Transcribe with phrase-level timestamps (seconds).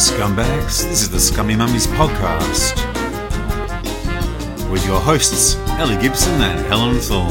[0.00, 0.82] scumbags.
[0.88, 2.74] This is the Scummy Mummies podcast
[4.70, 7.28] with your hosts, Ellie Gibson and Helen Thorne.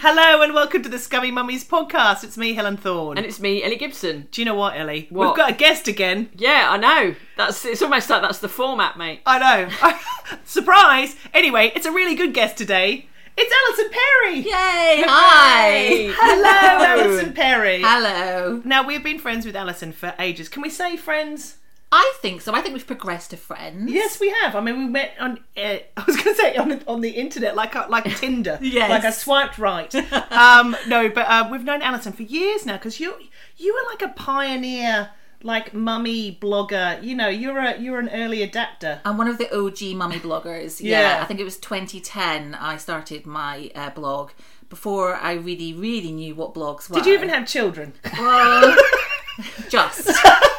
[0.00, 2.22] Hello and welcome to the Scummy Mummies podcast.
[2.22, 3.16] It's me, Helen Thorne.
[3.16, 4.28] And it's me, Ellie Gibson.
[4.30, 5.08] do you know what, Ellie?
[5.10, 5.26] What?
[5.26, 6.30] We've got a guest again.
[6.36, 7.16] Yeah, I know.
[7.36, 9.22] That's it's almost like that's the format, mate.
[9.26, 10.38] I know.
[10.44, 11.16] Surprise!
[11.34, 13.08] Anyway, it's a really good guest today.
[13.36, 14.36] It's Alison Perry.
[14.40, 15.04] Yay!
[15.06, 16.12] Hi.
[16.14, 17.80] Hello, Alison Perry.
[17.82, 18.60] Hello.
[18.64, 20.48] Now we've been friends with Alison for ages.
[20.48, 21.56] Can we say friends?
[21.94, 22.54] I think so.
[22.54, 23.92] I think we've progressed to friends.
[23.92, 24.56] Yes, we have.
[24.56, 25.38] I mean, we met on.
[25.56, 28.58] Uh, I was going to say on on the internet, like a, like Tinder.
[28.62, 28.88] Yes.
[28.90, 29.94] Like I swiped right.
[30.32, 33.14] um, no, but uh, we've known Alison for years now because you
[33.58, 35.10] you were like a pioneer,
[35.44, 37.02] like mummy blogger.
[37.02, 39.00] You know, you're a you're an early adapter.
[39.04, 40.80] I'm one of the OG mummy bloggers.
[40.92, 41.00] Yeah.
[41.16, 41.22] Yeah.
[41.22, 44.30] I think it was 2010 I started my uh, blog
[44.68, 46.96] before I really, really knew what blogs were.
[46.96, 47.92] Did you even have children?
[48.18, 48.76] Well,
[49.68, 50.08] just.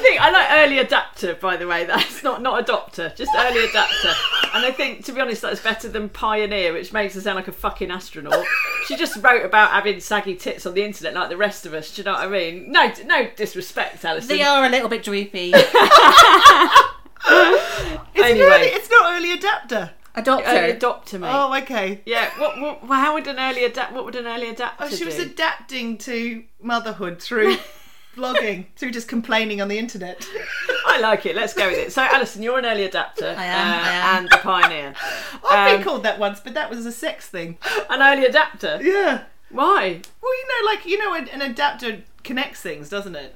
[0.00, 1.84] I think I like early adapter, by the way.
[1.84, 4.12] That's not not adopter, just early adapter.
[4.54, 7.48] And I think, to be honest, that's better than pioneer, which makes her sound like
[7.48, 8.44] a fucking astronaut.
[8.86, 11.94] She just wrote about having saggy tits on the internet like the rest of us.
[11.94, 12.72] Do you know what I mean?
[12.72, 14.28] No, no disrespect, Alison.
[14.28, 15.52] They are a little bit droopy.
[18.12, 18.46] It's Anyway.
[18.46, 19.90] early, it's not early adapter.
[20.16, 20.42] Adopter.
[20.46, 21.30] early adopter, mate.
[21.32, 22.00] Oh, okay.
[22.04, 22.30] Yeah.
[22.38, 22.96] What, what?
[22.98, 23.92] How would an early adapt?
[23.92, 25.22] What would an early adapter Oh, she was do?
[25.22, 27.56] adapting to motherhood through
[28.20, 30.26] blogging, through just complaining on the internet.
[30.86, 31.34] I like it.
[31.34, 31.92] Let's go with it.
[31.92, 33.34] So, Alison, you're an early adapter.
[33.36, 34.16] I am, uh, I am.
[34.24, 34.94] And a pioneer.
[35.50, 37.58] I've been Um, called that once, but that was a sex thing.
[37.88, 38.78] An early adapter.
[38.82, 39.24] Yeah.
[39.50, 40.00] Why?
[40.22, 43.34] Well, you know, like you know, an, an adapter connects things, doesn't it?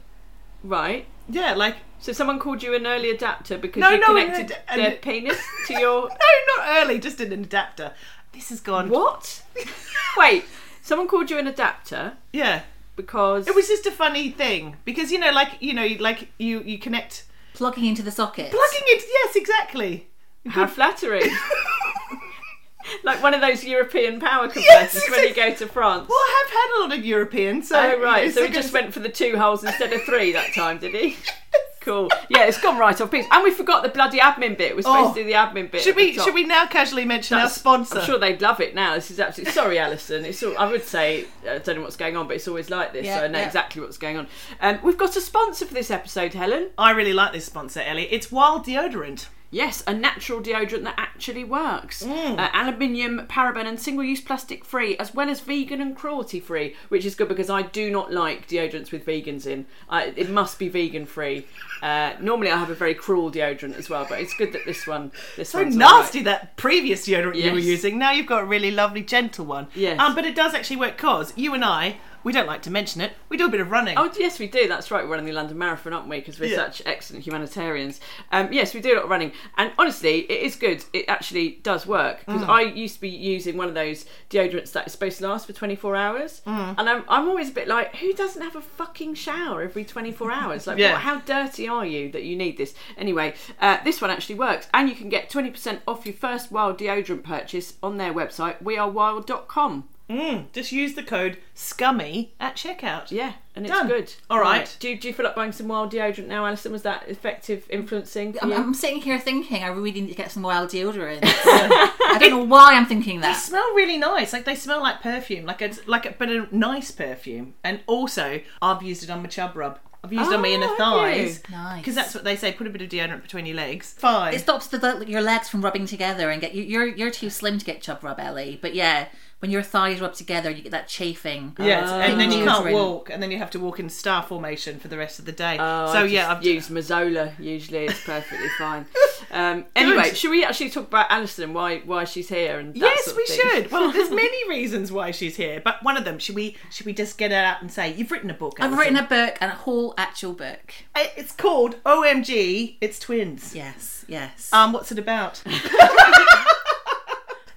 [0.62, 1.06] Right.
[1.28, 4.56] Yeah, like So someone called you an early adapter because No, you no, an connected
[4.68, 7.92] ad- their an- penis to your no, not early, just an adapter.
[8.32, 8.88] This has gone.
[8.90, 9.42] what?
[10.16, 10.44] Wait,
[10.82, 12.62] someone called you an adapter Yeah,
[12.96, 16.60] because it was just a funny thing because you know, like you know, like you
[16.62, 17.24] you connect
[17.54, 18.50] Plugging into the socket.
[18.50, 19.04] plugging it.
[19.08, 20.08] Yes, exactly.
[20.48, 21.30] how flattering.
[23.04, 26.08] like one of those European power compressors when you go to France.
[26.08, 28.52] Well, I have had a lot of European, so Oh right, it's so a he
[28.52, 31.16] good- just went for the two holes instead of three that time, did he?
[31.84, 32.10] Cool.
[32.30, 33.26] Yeah, it's gone right off piece.
[33.30, 34.74] And we forgot the bloody admin bit.
[34.74, 35.14] We're supposed Oh.
[35.14, 35.82] to do the admin bit.
[35.82, 37.98] Should we should we now casually mention That's- our sponsor?
[37.98, 38.94] I'm sure they'd love it now.
[38.94, 40.24] This is absolutely sorry, Alison.
[40.24, 42.92] It's all, I would say I don't know what's going on, but it's always like
[42.92, 43.46] this, Yeah, so I know yeah.
[43.46, 44.26] exactly what's going on.
[44.60, 46.70] Um, we've got a sponsor for this episode, Helen.
[46.78, 48.04] I really like this sponsor, Ellie.
[48.10, 49.26] It's Wild Deodorant.
[49.54, 52.02] Yes, a natural deodorant that actually works.
[52.02, 52.40] Mm.
[52.40, 56.74] Uh, aluminium, paraben, and single use plastic free, as well as vegan and cruelty free,
[56.88, 59.66] which is good because I do not like deodorants with vegans in.
[59.88, 61.46] I, it must be vegan free.
[61.80, 64.88] Uh, normally, I have a very cruel deodorant as well, but it's good that this
[64.88, 65.12] one.
[65.36, 66.24] This So nasty alright.
[66.24, 67.96] that previous deodorant you were using.
[67.96, 69.68] Now you've got a really lovely, gentle one.
[69.76, 70.00] Yes.
[70.00, 73.00] Um, but it does actually work because you and I, we don't like to mention
[73.00, 73.12] it.
[73.28, 73.96] We do a bit of running.
[73.98, 74.66] Oh yes, we do.
[74.66, 75.04] That's right.
[75.04, 76.18] We're running the London Marathon, aren't we?
[76.18, 76.56] Because we're Yeah.
[76.56, 78.00] such excellent humanitarians.
[78.32, 80.84] Um, yes, we do a lot of running, and honestly, it is good.
[80.92, 82.48] It actually does work because Mm.
[82.48, 85.52] I used to be using one of those deodorants that is supposed to last for
[85.52, 86.74] 24 hours, Mm.
[86.78, 90.32] and I'm, I'm always a bit like, who doesn't have a fucking shower every 24
[90.32, 90.66] hours?
[90.66, 90.92] Like, Yeah.
[90.92, 92.74] what, how dirty are you that you need this?
[92.96, 96.78] Anyway, uh, this one actually works, and you can get 20% off your first Wild
[96.78, 99.88] deodorant purchase on their website, wearewild.com.
[100.14, 103.10] Mm, just use the code SCUMMY at checkout.
[103.10, 103.88] Yeah, and it's Done.
[103.88, 104.12] good.
[104.30, 104.74] All right.
[104.78, 106.72] Do, you- do you feel like buying some wild deodorant now, Alison?
[106.72, 108.56] Was that effective influencing for I'm, you?
[108.56, 111.20] I'm sitting here thinking I really need to get some wild deodorant.
[111.24, 113.40] I don't know why I'm thinking that They that.
[113.42, 114.32] smell really nice.
[114.32, 117.54] Like they smell like perfume, like a like a but a nice perfume.
[117.64, 119.78] And also, I've used it on my chub rub.
[120.02, 121.40] I've used on my Oh, inner have thighs.
[121.48, 121.56] you?
[121.56, 121.78] Nice.
[121.80, 122.52] Because that's what they say.
[122.52, 123.94] Put a bit of deodorant between your legs.
[123.96, 124.34] Fine.
[124.34, 126.62] It stops the, your legs from rubbing together and get you.
[126.62, 128.58] You're you're too slim to get chub rub, Ellie.
[128.60, 129.06] But yeah,
[129.44, 131.54] when your thighs rub together, you get that chafing.
[131.58, 134.78] Yes, and then you can't walk, and then you have to walk in star formation
[134.78, 135.58] for the rest of the day.
[135.60, 137.38] Oh, so I yeah, I've used Mazola.
[137.38, 138.86] Usually, it's perfectly fine.
[139.30, 141.52] Um, anyway, should we actually talk about Alison?
[141.52, 142.58] Why why she's here?
[142.58, 143.50] And that Yes, sort of we thing?
[143.64, 143.70] should.
[143.74, 146.94] Well, there's many reasons why she's here, but one of them should we should we
[146.94, 148.56] just get it out and say you've written a book?
[148.60, 150.72] I've written a book and a whole actual book.
[150.96, 152.76] It's called OMG.
[152.80, 153.54] It's twins.
[153.54, 154.50] Yes, yes.
[154.54, 155.42] Um, what's it about?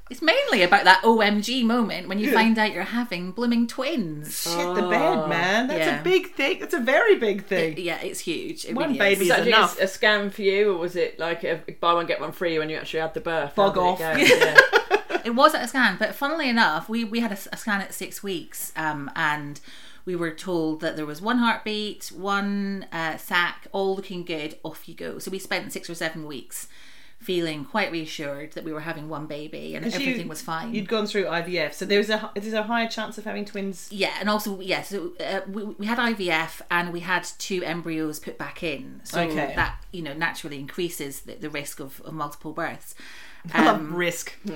[0.09, 4.44] it's mainly about that OMG moment when you find out you're having blooming twins.
[4.44, 5.68] Shit the bed, man.
[5.68, 6.00] That's Yeah.
[6.00, 6.59] a big thing.
[6.59, 7.75] That's a very big thing.
[7.77, 8.65] Yeah, it's huge.
[8.65, 9.30] It One really baby is.
[9.30, 9.80] Was is that enough.
[9.80, 12.57] a, a scam for you, or was it like a buy one get one free
[12.59, 13.54] when you actually had the birth?
[13.56, 14.74] How Bog did it off.
[15.09, 15.21] Yeah.
[15.25, 18.24] It wasn't a scan, but funnily enough, we, we had a, a scan at six
[18.24, 19.59] weeks, um, and
[20.06, 24.57] we were told that there was one heartbeat, one uh, sac, all looking good.
[24.63, 25.19] Off you go.
[25.19, 26.69] So we spent six or seven weeks
[27.19, 30.73] feeling quite reassured that we were having one baby and 'Cause you- everything was fine.
[30.73, 33.87] You'd gone through IVF, so there's a there's a higher chance of having twins.
[33.91, 38.19] Yeah, and also yeah, so uh, we, we had IVF and we had two embryos
[38.19, 39.53] put back in, so Okay.
[39.55, 42.95] that you know naturally increases the, the risk of, of multiple births.
[43.53, 44.33] Love risk.
[44.45, 44.53] So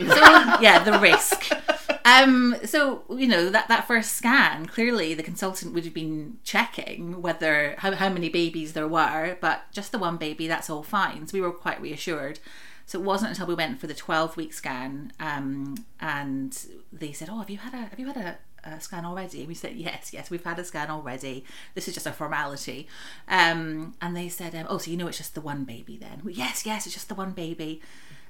[0.61, 1.51] yeah, the risk.
[2.05, 7.21] Um, so you know that that first scan, clearly the consultant would have been checking
[7.21, 11.27] whether how, how many babies there were, but just the one baby, that's all fine.
[11.27, 12.39] So we were quite reassured.
[12.85, 16.57] So it wasn't until we went for the twelve week scan, um, and
[16.91, 19.45] they said, "Oh, have you had a have you had a a scan already?
[19.45, 21.45] We said, yes, yes, we've had a scan already.
[21.73, 22.87] This is just a formality.
[23.27, 26.21] Um, and they said, um, oh, so you know it's just the one baby then?
[26.29, 27.81] Yes, yes, it's just the one baby.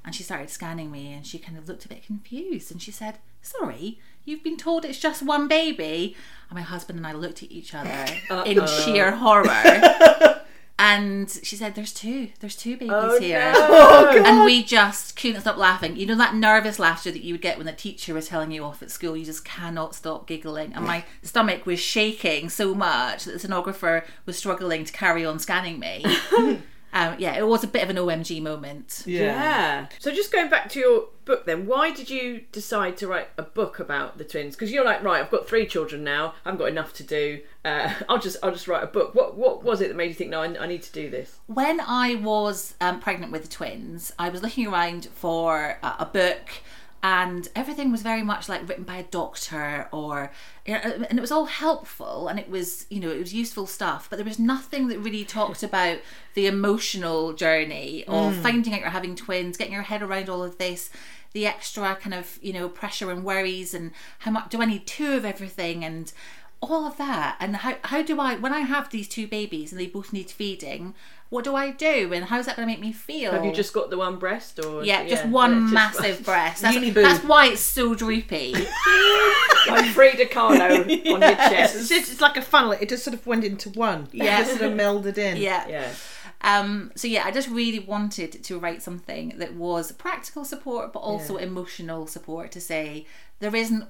[0.03, 2.91] And she started scanning me and she kind of looked a bit confused and she
[2.91, 6.15] said, sorry, you've been told it's just one baby.
[6.49, 8.05] And my husband and I looked at each other
[8.45, 10.37] in sheer horror.
[10.83, 12.29] And she said, "There's two.
[12.39, 15.95] There's two babies oh, here." Oh, and we just couldn't stop laughing.
[15.95, 18.63] You know that nervous laughter that you would get when the teacher was telling you
[18.63, 19.15] off at school.
[19.15, 24.03] You just cannot stop giggling, and my stomach was shaking so much that the sonographer
[24.25, 26.03] was struggling to carry on scanning me.
[26.93, 29.03] Um, yeah, it was a bit of an OMG moment.
[29.05, 29.87] Yeah.
[29.99, 33.43] So just going back to your book then, why did you decide to write a
[33.43, 34.55] book about the twins?
[34.55, 36.33] Because you're like, right, I've got three children now.
[36.45, 37.41] I haven't got enough to do.
[37.63, 39.15] Uh, I'll just I'll just write a book.
[39.15, 41.39] What what was it that made you think, no, I, I need to do this?
[41.47, 46.05] when I was um, pregnant with the twins, I was looking around for a, a
[46.05, 46.49] book,
[47.03, 50.31] and everything was very much like written by a doctor, or
[50.65, 53.65] you know, and it was all helpful, and it was you know it was useful
[53.65, 55.99] stuff, but there was nothing that really talked about
[56.35, 58.41] the emotional journey of mm.
[58.41, 60.89] finding out you're having twins, getting your head around all of this.
[61.33, 64.85] The extra kind of you know pressure and worries, and how much do I need
[64.85, 66.11] two of everything, and
[66.61, 69.81] all of that and how, how do i when i have these two babies and
[69.81, 70.93] they both need feeding
[71.31, 73.73] what do i do and how's that going to make me feel Have you just
[73.73, 77.03] got the one breast or yeah just one yeah, just- massive breast that's, Uni boob.
[77.05, 78.53] that's why it's so droopy
[79.67, 81.89] like Frida Kahlo on your It's chest.
[81.89, 82.71] just it's like a funnel.
[82.73, 84.07] It just sort of went into one.
[84.11, 84.39] Yeah.
[84.41, 85.37] It just sort of melded in.
[85.37, 85.93] yeah Yeah.
[86.41, 90.99] um so yeah i just really wanted to write something that was practical support but
[90.99, 93.05] also emotional support to say
[93.39, 93.85] there isn't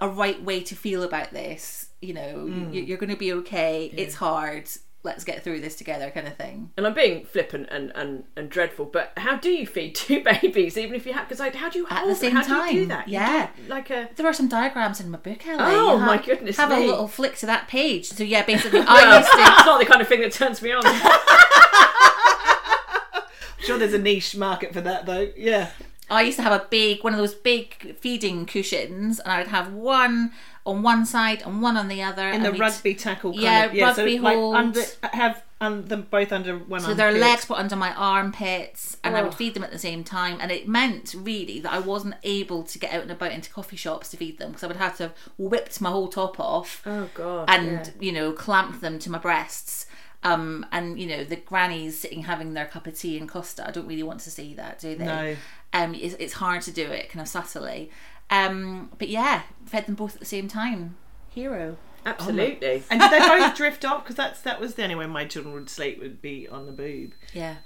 [0.00, 3.90] a right way to feel about this you know you, you're going to be okay
[3.96, 4.68] it's hard
[5.04, 8.48] let's get through this together kind of thing And I'm being flippant and, and, and
[8.48, 11.26] dreadful, but how do you feed two babies, even if you have?
[11.28, 13.08] Because like, how do you At the same How do you do time, that?
[13.08, 13.48] You yeah.
[13.56, 15.58] do like a There are some diagrams in my book, Ellie.
[15.60, 16.84] Oh, You my have- goodness Have me.
[16.84, 18.08] a little flick to that page.
[18.10, 19.38] So yeah, basically, I used to.
[19.38, 20.82] it's not the kind of thing that turns me on.
[20.84, 20.92] I'm
[23.66, 25.30] sure there's a niche market for that though.
[25.36, 25.70] Yeah.
[26.12, 29.48] I used to have a big one of those big feeding cushions, and I would
[29.48, 30.32] have one
[30.64, 32.28] on one side and one on the other.
[32.28, 34.54] In and the rugby tackle kind Yeah, of yeah, rugby so like hold.
[34.56, 39.16] under have um, them both under one So their legs put under my armpits, and
[39.16, 39.36] I would Oh.
[39.36, 40.38] feed them at the same time.
[40.40, 43.76] And it meant really that I wasn't able to get out and about into coffee
[43.76, 46.82] shops to feed them because I would have to have whipped my whole top off.
[46.86, 47.48] oh God.
[47.48, 49.86] and you know clamped them to my breasts
[50.24, 53.72] um and you know the grannies sitting having their cup of tea in costa i
[53.72, 55.36] don't really want to see that do they No.
[55.72, 57.90] Um it's, it's hard to do it kind of subtly
[58.30, 60.96] um but yeah fed them both at the same time
[61.30, 62.82] hero Absolutely.
[62.90, 64.02] And did they both drift off?
[64.02, 66.72] Because that's that was the only way my children would sleep would be on the
[66.72, 67.12] boob.
[67.32, 67.56] yeah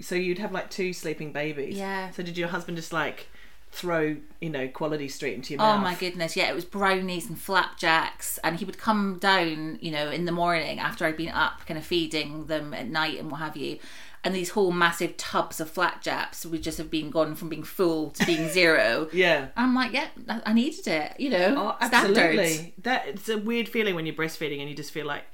[0.00, 1.76] So you'd have like two sleeping babies.
[1.76, 2.10] Yeah.
[2.10, 3.28] So did your husband just like
[3.70, 5.82] throw you know Quality Street into your Oh mouth?
[5.82, 10.10] my goodness, yeah, it was brownies and flapjacks, and he would come down, you know,
[10.10, 13.40] in the morning after I'd been up, kind of feeding them at night and what
[13.40, 13.78] have you.
[14.24, 17.62] And these whole massive tubs of flat flapjacks would just have been gone from being
[17.62, 19.08] full to being zero.
[19.12, 19.48] Yeah.
[19.56, 22.74] I'm like, yeah, I needed it, you know, Oh, absolutely.
[22.82, 25.24] That it's a weird feeling when you're breastfeeding and you just feel like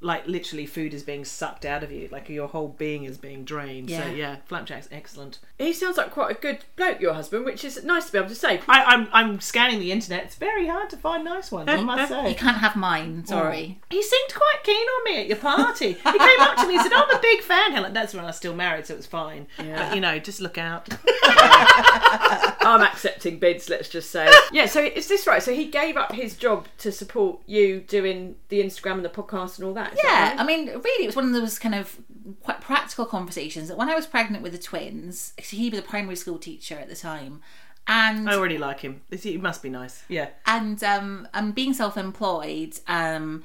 [0.00, 3.44] like literally food is being sucked out of you, like your whole being is being
[3.44, 3.88] drained.
[3.88, 4.10] So Yeah.
[4.10, 5.38] yeah, Flapjack's excellent.
[5.58, 8.28] He sounds like quite a good bloke, your husband, which is nice to be able
[8.28, 8.60] to say.
[8.68, 10.24] I, I'm I'm scanning the internet.
[10.24, 11.68] It's very hard to find nice ones.
[11.70, 12.28] I must say.
[12.28, 13.22] You can't have mine.
[13.26, 13.30] Oh.
[13.30, 13.80] Sorry.
[13.90, 15.92] He seemed quite keen on me at your party.
[15.94, 18.26] He came up to me and said, "I'm a big fan." Helen, that's when I
[18.28, 19.46] was still married, so it was fine.
[19.58, 19.88] yeah.
[19.88, 20.88] But you know, just look out.
[22.76, 24.32] I'm accepting bids, let's just say.
[24.52, 25.42] Yeah, so is this right?
[25.42, 29.58] So he gave up his job to support you doing the Instagram and the podcast
[29.58, 29.92] and all that?
[29.92, 30.40] is Yeah, that right?
[30.40, 31.96] I mean, really, it was one of those kind of
[32.42, 36.16] quite practical conversations that when I was pregnant with the twins, he was a primary
[36.16, 37.42] school teacher at the time,
[37.88, 39.02] and I already like him.
[39.10, 40.02] He must be nice.
[40.08, 40.28] Yeah.
[40.46, 43.44] and um, and being self-employed, um,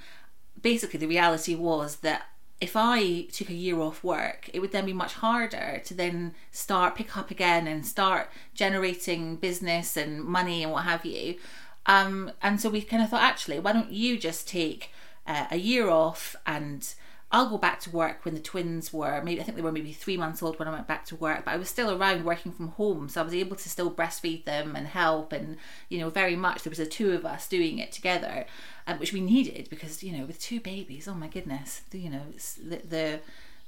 [0.61, 2.23] basically the reality was that
[2.61, 6.35] if I took a year off work, it would then be much harder to then
[6.51, 11.35] start pick up again and start generating business and money and what have you.
[11.87, 14.91] Um, and so we kind of thought, actually, why don't you just take
[15.25, 16.93] uh, a year off and
[17.33, 19.93] I'll go back to work when the twins were maybe I think they were maybe
[19.93, 22.51] three months old when I went back to work, but I was still around working
[22.51, 25.57] from home, so I was able to still breastfeed them and help, and
[25.89, 28.45] you know very much there was the two of us doing it together,
[28.87, 32.09] um, which we needed because you know with two babies, oh my goodness, the, you
[32.09, 33.19] know it's the the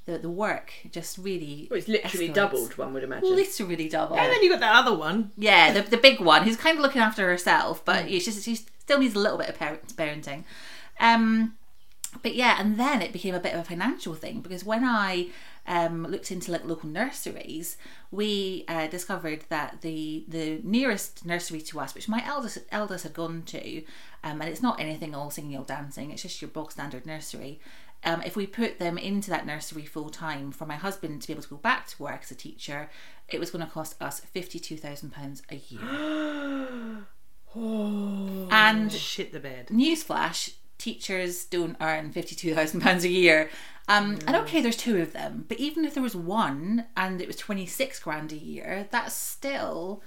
[0.05, 2.33] the, the work just really Well, it's literally escalates.
[2.33, 3.33] doubled, one would imagine.
[3.33, 4.17] literally double.
[4.17, 5.31] And then you got that other one.
[5.37, 8.55] Yeah, the, the big one who's kind of looking after herself, but it's just she
[8.55, 10.43] still needs a little bit of parent, parenting.
[10.99, 11.55] Um,
[12.21, 15.27] but yeah, and then it became a bit of a financial thing because when I
[15.65, 17.77] um, looked into like local nurseries,
[18.11, 23.13] we uh, discovered that the the nearest nursery to us, which my eldest eldest had
[23.13, 23.83] gone to,
[24.23, 27.59] um, and it's not anything all singing or dancing, it's just your bog standard nursery.
[28.05, 31.33] Um, if we put them into that nursery full time for my husband to be
[31.33, 32.89] able to go back to work as a teacher,
[33.29, 37.05] it was going to cost us fifty two thousand pounds a year.
[38.51, 39.67] and Shit the bed.
[39.67, 40.53] newsflash
[40.83, 43.49] teachers don't earn £52,000 a year.
[43.87, 47.27] Um, And okay, there's two of them, but even if there was one and it
[47.27, 50.01] was 26 grand a year, that's still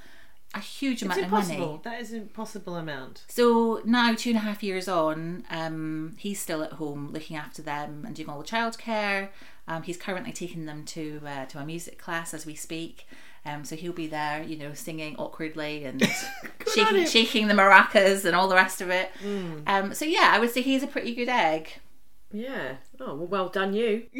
[0.54, 1.66] a huge It's amount of impossible.
[1.66, 1.80] money.
[1.85, 3.25] That is an impossible amount.
[3.28, 7.61] So now, two and a half years on, um, he's still at home looking after
[7.62, 9.28] them and doing all the childcare.
[9.68, 13.06] Um, he's currently taking them to uh, to a music class as we speak.
[13.46, 16.02] Um, so he'll be there, you know, singing awkwardly and
[16.74, 19.10] shaking, shaking the maracas and all the rest of it.
[19.66, 21.74] Um, so yeah, I would say he's a pretty good egg.
[22.32, 22.76] Yeah.
[23.00, 24.04] Oh, well, well done, you.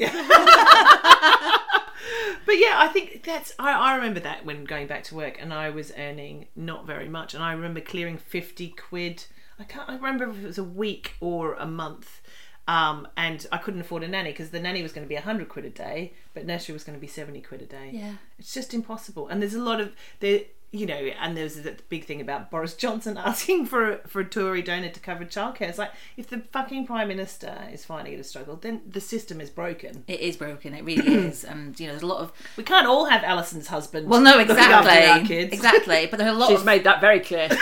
[2.45, 3.53] But yeah, I think that's.
[3.59, 7.09] I, I remember that when going back to work, and I was earning not very
[7.09, 9.25] much, and I remember clearing fifty quid.
[9.59, 9.91] I can't.
[9.91, 12.21] I remember if it was a week or a month,
[12.69, 15.49] um, and I couldn't afford a nanny because the nanny was going to be hundred
[15.49, 17.91] quid a day, but nursery was going to be seventy quid a day.
[17.93, 18.13] Yeah.
[18.39, 19.29] it's just impossible.
[19.29, 20.41] And there's a lot of there.
[20.73, 24.63] You know, and there's that big thing about Boris Johnson asking for for a Tory
[24.63, 25.69] donor to cover childcare.
[25.69, 29.41] It's like if the fucking prime minister is finding it a struggle, then the system
[29.41, 30.03] is broken.
[30.09, 32.87] It is broken, it really is, and you know, there's a lot of We can't
[32.87, 34.09] all have Alison's husband.
[34.09, 35.53] well, no, looking our exactly, kids.
[35.55, 37.49] exactly, but there are a lot She's of made that very clear.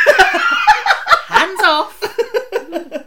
[1.28, 2.00] hands off.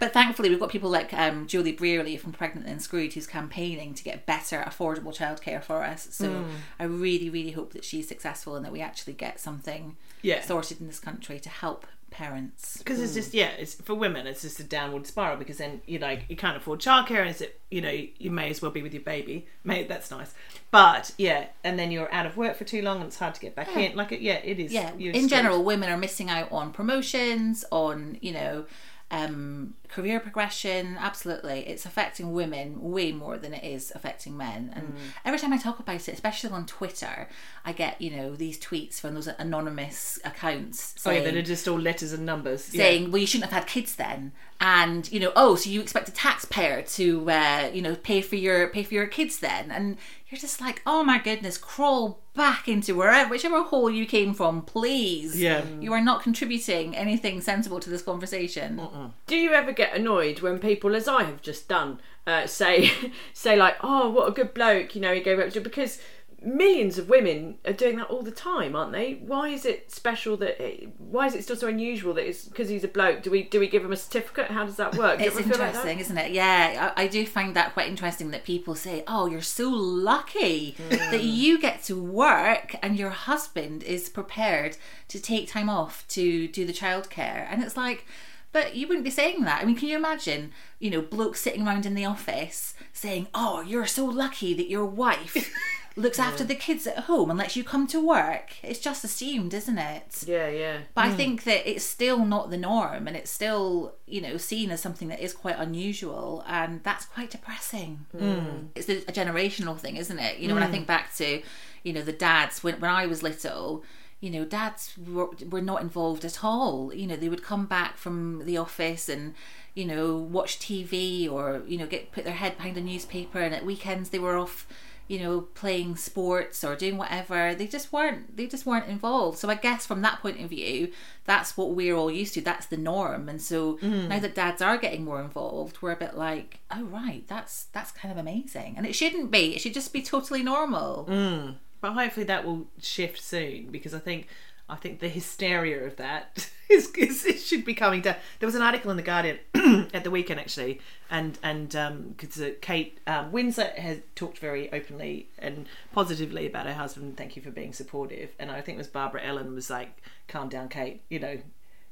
[0.00, 3.94] but thankfully, we've got people like um, Joeli Brearley from Pregnant and Screwed who's campaigning
[3.94, 6.08] to get better, affordable childcare for us.
[6.10, 6.50] So Hmm.
[6.80, 10.40] I really, really hope that she's successful and that we actually get something Yeah.
[10.42, 12.76] sorted in this country to help parents.
[12.78, 14.26] because it's just yeah, it's for women.
[14.26, 17.42] It's just a downward spiral because then you like you can't afford childcare, and it's
[17.70, 19.46] you know you may as well be with your baby.
[19.62, 20.34] May that's nice,
[20.72, 23.40] but yeah, and then you're out of work for too long, and it's hard to
[23.40, 23.94] get back in.
[23.96, 24.72] Like it, yeah, it is.
[24.72, 28.66] Yeah, in general, women are missing out on promotions, on you know,
[29.12, 30.96] um, career progression.
[30.98, 34.72] Absolutely, it's affecting women way more than it is affecting men.
[34.74, 34.94] And
[35.24, 37.28] every time I talk about it, especially on Twitter,
[37.64, 41.42] I get you know these tweets from those anonymous accounts Oh, yeah, saying, that are
[41.42, 42.64] just all letters and numbers.
[42.64, 46.08] saying, "Well, you shouldn't have had kids then," and you know, oh, so you expect
[46.08, 49.96] a taxpayer to uh, you know pay for your pay for your kids then, and
[50.28, 54.62] you're just like, oh my goodness, crawl back into wherever whichever hole you came from,
[54.62, 55.40] please.
[55.40, 55.64] Yeah.
[55.80, 58.80] you are not contributing anything sensible to this conversation.
[59.26, 62.90] Do you ever get annoyed when people, as I have just done, uh, say
[63.32, 66.00] say like, "Oh, what a good bloke," you know, he gave up to because
[66.42, 69.14] millions of women are doing that all the time, aren't they?
[69.14, 70.60] Why is it special that?
[70.98, 73.22] Why is it still so unusual that it's because he's a bloke?
[73.22, 74.50] Do we do we give him a certificate?
[74.50, 75.18] How does that work?
[75.18, 76.32] Do It's feel like interesting, isn't it?
[76.32, 80.76] Yeah, I, I do find that quite interesting that people say, "Oh, you're so lucky
[81.10, 84.76] that you get to work and your husband is prepared
[85.08, 88.06] to take time off to do the childcare," and it's like.
[88.52, 89.62] But you wouldn't be saying that.
[89.62, 93.60] I mean, can you imagine, you know, blokes sitting around in the office saying, "Oh,
[93.60, 95.52] you're so lucky that your wife
[95.96, 98.54] looks after the kids at home and lets you come to work.
[98.62, 100.24] It's just assumed, isn't it?
[100.26, 100.78] Yeah, yeah.
[100.94, 101.16] But I hmm.
[101.16, 105.08] think that it's still not the norm and it's still, you know, seen as something
[105.08, 108.06] that is quite unusual and that's quite depressing.
[108.12, 108.34] Hmm.
[108.40, 108.66] Hmm.
[108.74, 110.38] It's a a generational thing, isn't it?
[110.38, 111.42] You know, when I think back to,
[111.82, 113.84] you know, the dads, when, when I was little,
[114.20, 116.92] you know, dads were, were not involved at all.
[116.94, 119.34] You know, they would come back from the office and,
[119.74, 123.54] you know, watch TV or, you know, get put their head behind a newspaper and
[123.54, 124.66] at weekends they were off
[125.10, 127.52] you know playing sports or doing whatever.
[127.52, 129.38] They just weren't they just weren't involved.
[129.38, 130.92] So i guess from that point of view
[131.24, 132.40] that's what we're all used to.
[132.40, 133.28] That's the norm.
[133.28, 134.06] And so mm.
[134.06, 137.90] now that dads are getting more involved we're a bit like oh right that's that's
[137.90, 138.74] kind of amazing.
[138.76, 139.56] And it shouldn't be.
[139.56, 141.56] It should just be totally normal mm.
[141.80, 144.28] But hopefully that will shift soon because I think
[144.70, 148.16] I think the hysteria of that is, is it should be coming down.
[148.38, 149.38] There was an article in the Guardian
[149.92, 151.70] at the weekend actually, and and
[152.16, 157.16] because uh, Kate um, has talked very openly and positively about her husband.
[157.16, 158.30] Thank you for being supportive.
[158.38, 161.02] And I think it was Barbara Ellen was like, "Calm down, Kate.
[161.08, 161.38] You know."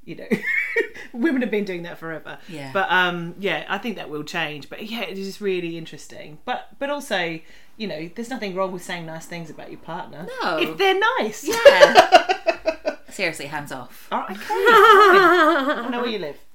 [0.08, 0.28] You know,
[1.12, 2.38] women have been doing that forever.
[2.48, 2.70] Yeah.
[2.72, 4.70] But um, yeah, I think that will change.
[4.70, 6.38] But yeah, it is really interesting.
[6.46, 7.40] But but also,
[7.76, 10.26] you know, there's nothing wrong with saying nice things about your partner.
[10.42, 10.58] No.
[10.58, 11.46] if they're nice.
[11.46, 12.34] yeah
[13.10, 14.44] seriously hands off All right, okay.
[14.48, 16.36] I know where you live.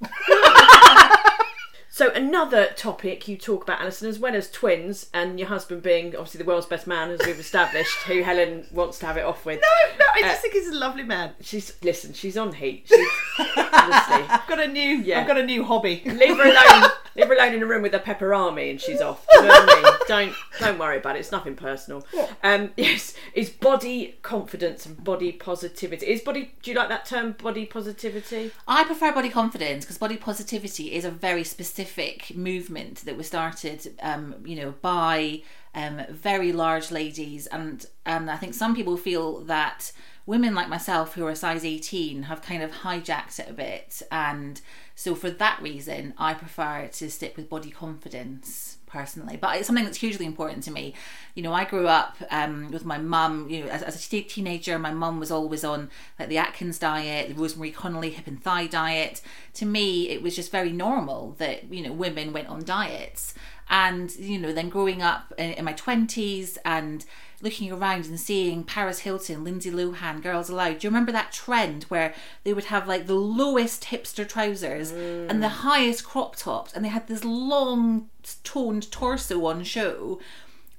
[1.94, 6.06] So another topic you talk about, Alison, as well as twins and your husband being
[6.16, 9.46] obviously the world's best man, as we've established, who Helen wants to have it off
[9.46, 9.60] with.
[9.60, 11.34] No, no, I Uh, just think he's a lovely man.
[11.40, 12.86] She's listen, she's on heat.
[12.88, 13.08] She's,
[13.38, 13.54] honestly,
[14.28, 15.20] I've got a new, Yeah.
[15.20, 16.02] I've got a new hobby.
[16.04, 16.90] leave her alone.
[17.16, 19.24] Leave her alone in a room with a peperami, and she's off.
[19.32, 19.92] Do you know what I mean?
[20.08, 21.20] Don't don't worry about it.
[21.20, 22.06] It's nothing personal.
[22.42, 26.06] Um, yes, is body confidence and body positivity.
[26.06, 26.52] Is body?
[26.62, 28.50] Do you like that term, body positivity?
[28.68, 33.94] I prefer body confidence because body positivity is a very specific movement that was started,
[34.02, 35.42] um, you know, by
[35.74, 39.92] um, very large ladies, and and I think some people feel that
[40.26, 44.02] women like myself who are a size 18 have kind of hijacked it a bit,
[44.10, 44.60] and
[44.94, 49.36] so for that reason, I prefer to stick with body confidence personally.
[49.36, 50.94] But it's something that's hugely important to me.
[51.34, 54.78] You know i grew up um, with my mum you know as, as a teenager
[54.78, 58.68] my mum was always on like the atkins diet the rosemary conley hip and thigh
[58.68, 59.20] diet.
[59.54, 63.34] To me it was just very normal that you know women went on diets.
[63.68, 67.04] And you know then growing up in, in my 20s and
[67.44, 70.78] looking around and seeing Paris Hilton, Lindsay Lohan, Girls Aloud.
[70.78, 75.42] Do you remember that trend where they would have like the lowest hipster trousers and
[75.42, 75.60] the mm.
[75.68, 78.08] highest crop tops, and they had this long
[78.42, 80.18] toned torso on show?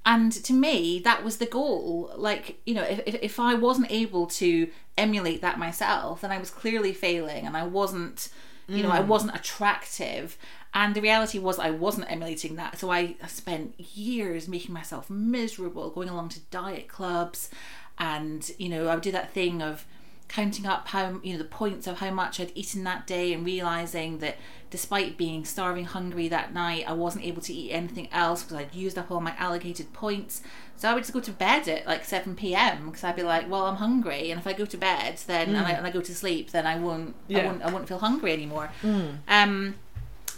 [0.04, 2.12] And to me, that was the goal.
[2.16, 6.38] Like, you know, if, if, if I wasn't able to emulate that myself, then I
[6.38, 8.28] was clearly failing and I wasn't,
[8.68, 9.06] you know, I mm.
[9.06, 10.36] wasn't attractive.
[10.74, 12.78] And the reality was I wasn't emulating that.
[12.78, 17.50] So I spent years making myself miserable, going along to diet clubs.
[17.98, 19.86] And, you know, I would do that thing of
[20.28, 23.44] counting up how, you know, the points of how much I'd eaten that day and
[23.46, 24.36] realizing that
[24.70, 28.74] despite being starving hungry that night, I wasn't able to eat anything else because I'd
[28.74, 30.42] used up all my allocated points.
[30.76, 32.86] So I would just go to bed at like 7 p.m.
[32.86, 34.30] because I'd be like, well, I'm hungry.
[34.30, 36.66] And if I go to bed then and, I, and I go to sleep, then
[36.66, 37.46] I won't, I Yeah.
[37.46, 38.70] won't, I won't feel hungry anymore.
[38.82, 39.76] Um,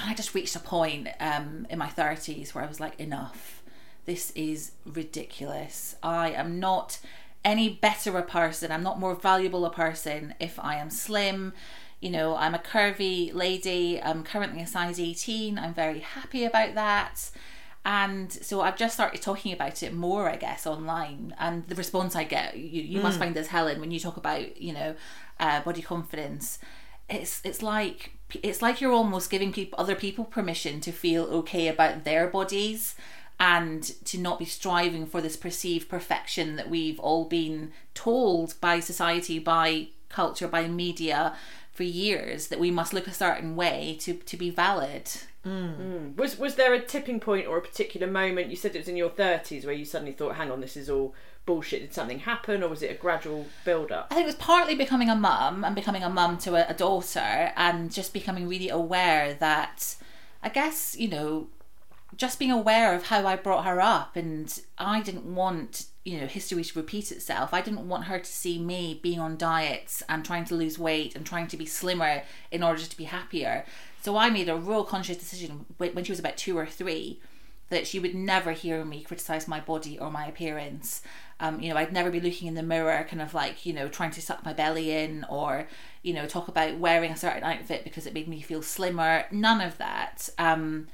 [0.00, 3.62] and I just reached a point um, in my 30s where I was like, enough.
[4.04, 5.96] This is ridiculous.
[6.02, 6.98] I am not
[7.48, 8.70] any better a person.
[8.70, 11.54] I'm not more valuable a person if I am slim.
[11.98, 14.00] You know, I'm a curvy lady.
[14.02, 15.58] I'm currently a size 18.
[15.58, 17.30] I'm very happy about that.
[17.86, 21.34] And so I've just started talking about it more, I guess, online.
[21.38, 24.60] And the response I get, you, you must find this, Helen, when you talk about,
[24.60, 24.94] you know,
[25.40, 26.58] uh, body confidence.
[27.08, 31.68] It's it's like it's like you're almost giving people other people permission to feel okay
[31.68, 32.94] about their bodies
[33.40, 38.80] and to not be striving for this perceived perfection that we've all been told by
[38.80, 41.36] society, by culture, by media
[41.72, 45.08] for years that we must look a certain way to to be valid.
[45.46, 46.16] Mm.
[46.16, 48.50] Was was there a tipping point or a particular moment?
[48.50, 50.90] You said it was in your thirties where you suddenly thought, "Hang on, this is
[50.90, 51.14] all
[51.46, 54.08] bullshit." Did something happen, or was it a gradual build up?
[54.10, 56.74] I think it was partly becoming a mum and becoming a mum to a, a
[56.74, 59.94] daughter and just becoming really aware that
[60.42, 61.48] I guess, you know,
[62.16, 66.26] just being aware of how I brought her up and I didn't want, you know,
[66.26, 67.52] history to repeat itself.
[67.52, 71.14] I didn't want her to see me being on diets and trying to lose weight
[71.14, 73.64] and trying to be slimmer in order to be happier.
[74.02, 77.20] So I made a real conscious decision when she was about two or three
[77.70, 81.02] that she would never hear me criticize my body or my appearance.
[81.40, 83.88] Um, you know, I'd never be looking in the mirror, kind of like, you know,
[83.88, 85.68] trying to suck my belly in or,
[86.02, 89.26] you know, talk about wearing a certain outfit because it made me feel slimmer.
[89.30, 90.30] None of that.
[90.38, 90.88] Um,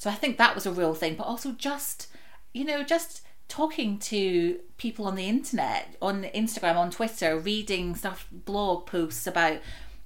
[0.00, 2.06] so I think that was a real thing, but also just,
[2.54, 8.26] you know, just talking to people on the internet, on Instagram, on Twitter, reading stuff,
[8.32, 9.58] blog posts about,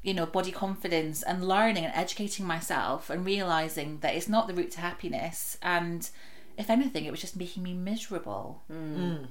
[0.02, 4.54] you know, body confidence and learning and educating myself and realizing that it's not the
[4.54, 5.58] route to happiness.
[5.62, 6.10] And
[6.58, 8.64] if anything, it was just making me miserable.
[8.72, 9.28] Mm.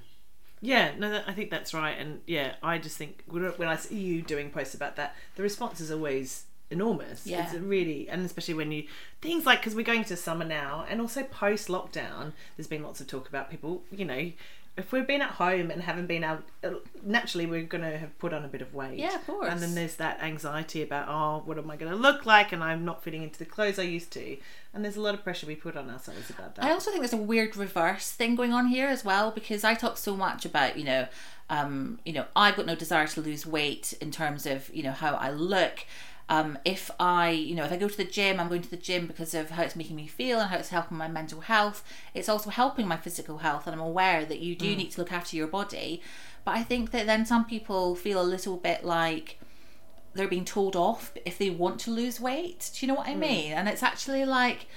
[0.61, 4.21] Yeah, no, I think that's right, and yeah, I just think when I see you
[4.21, 7.25] doing posts about that, the response is always enormous.
[7.25, 7.45] Yeah.
[7.45, 8.85] It's really, and especially when you
[9.21, 12.99] things like because we're going to summer now, and also post lockdown, there's been lots
[12.99, 14.31] of talk about people, you know.
[14.75, 16.43] If we've been at home and haven't been out,
[17.03, 18.97] naturally we're going to have put on a bit of weight.
[18.97, 19.47] Yeah, of course.
[19.47, 22.51] And then there's that anxiety about, oh, what am I going to look like?
[22.51, 24.35] And I'm not fitting into the clothes I used to.
[24.73, 26.65] And there's a lot of pressure we put on ourselves about that.
[26.65, 29.75] I also think there's a weird reverse thing going on here as well because I
[29.75, 31.07] talk so much about you know,
[31.51, 34.91] um, you know, I've got no desire to lose weight in terms of you know
[34.91, 35.85] how I look.
[36.29, 38.77] Um, if I, you know, if I go to the gym, I'm going to the
[38.77, 41.83] gym because of how it's making me feel and how it's helping my mental health.
[42.13, 45.11] It's also helping my physical health, and I'm aware that you do need to look
[45.11, 46.01] after your body.
[46.45, 49.39] But I think that then some people feel a little bit like
[50.13, 52.71] they're being told off if they want to lose weight.
[52.73, 53.51] Do you know what I mean?
[53.51, 54.67] And it's actually like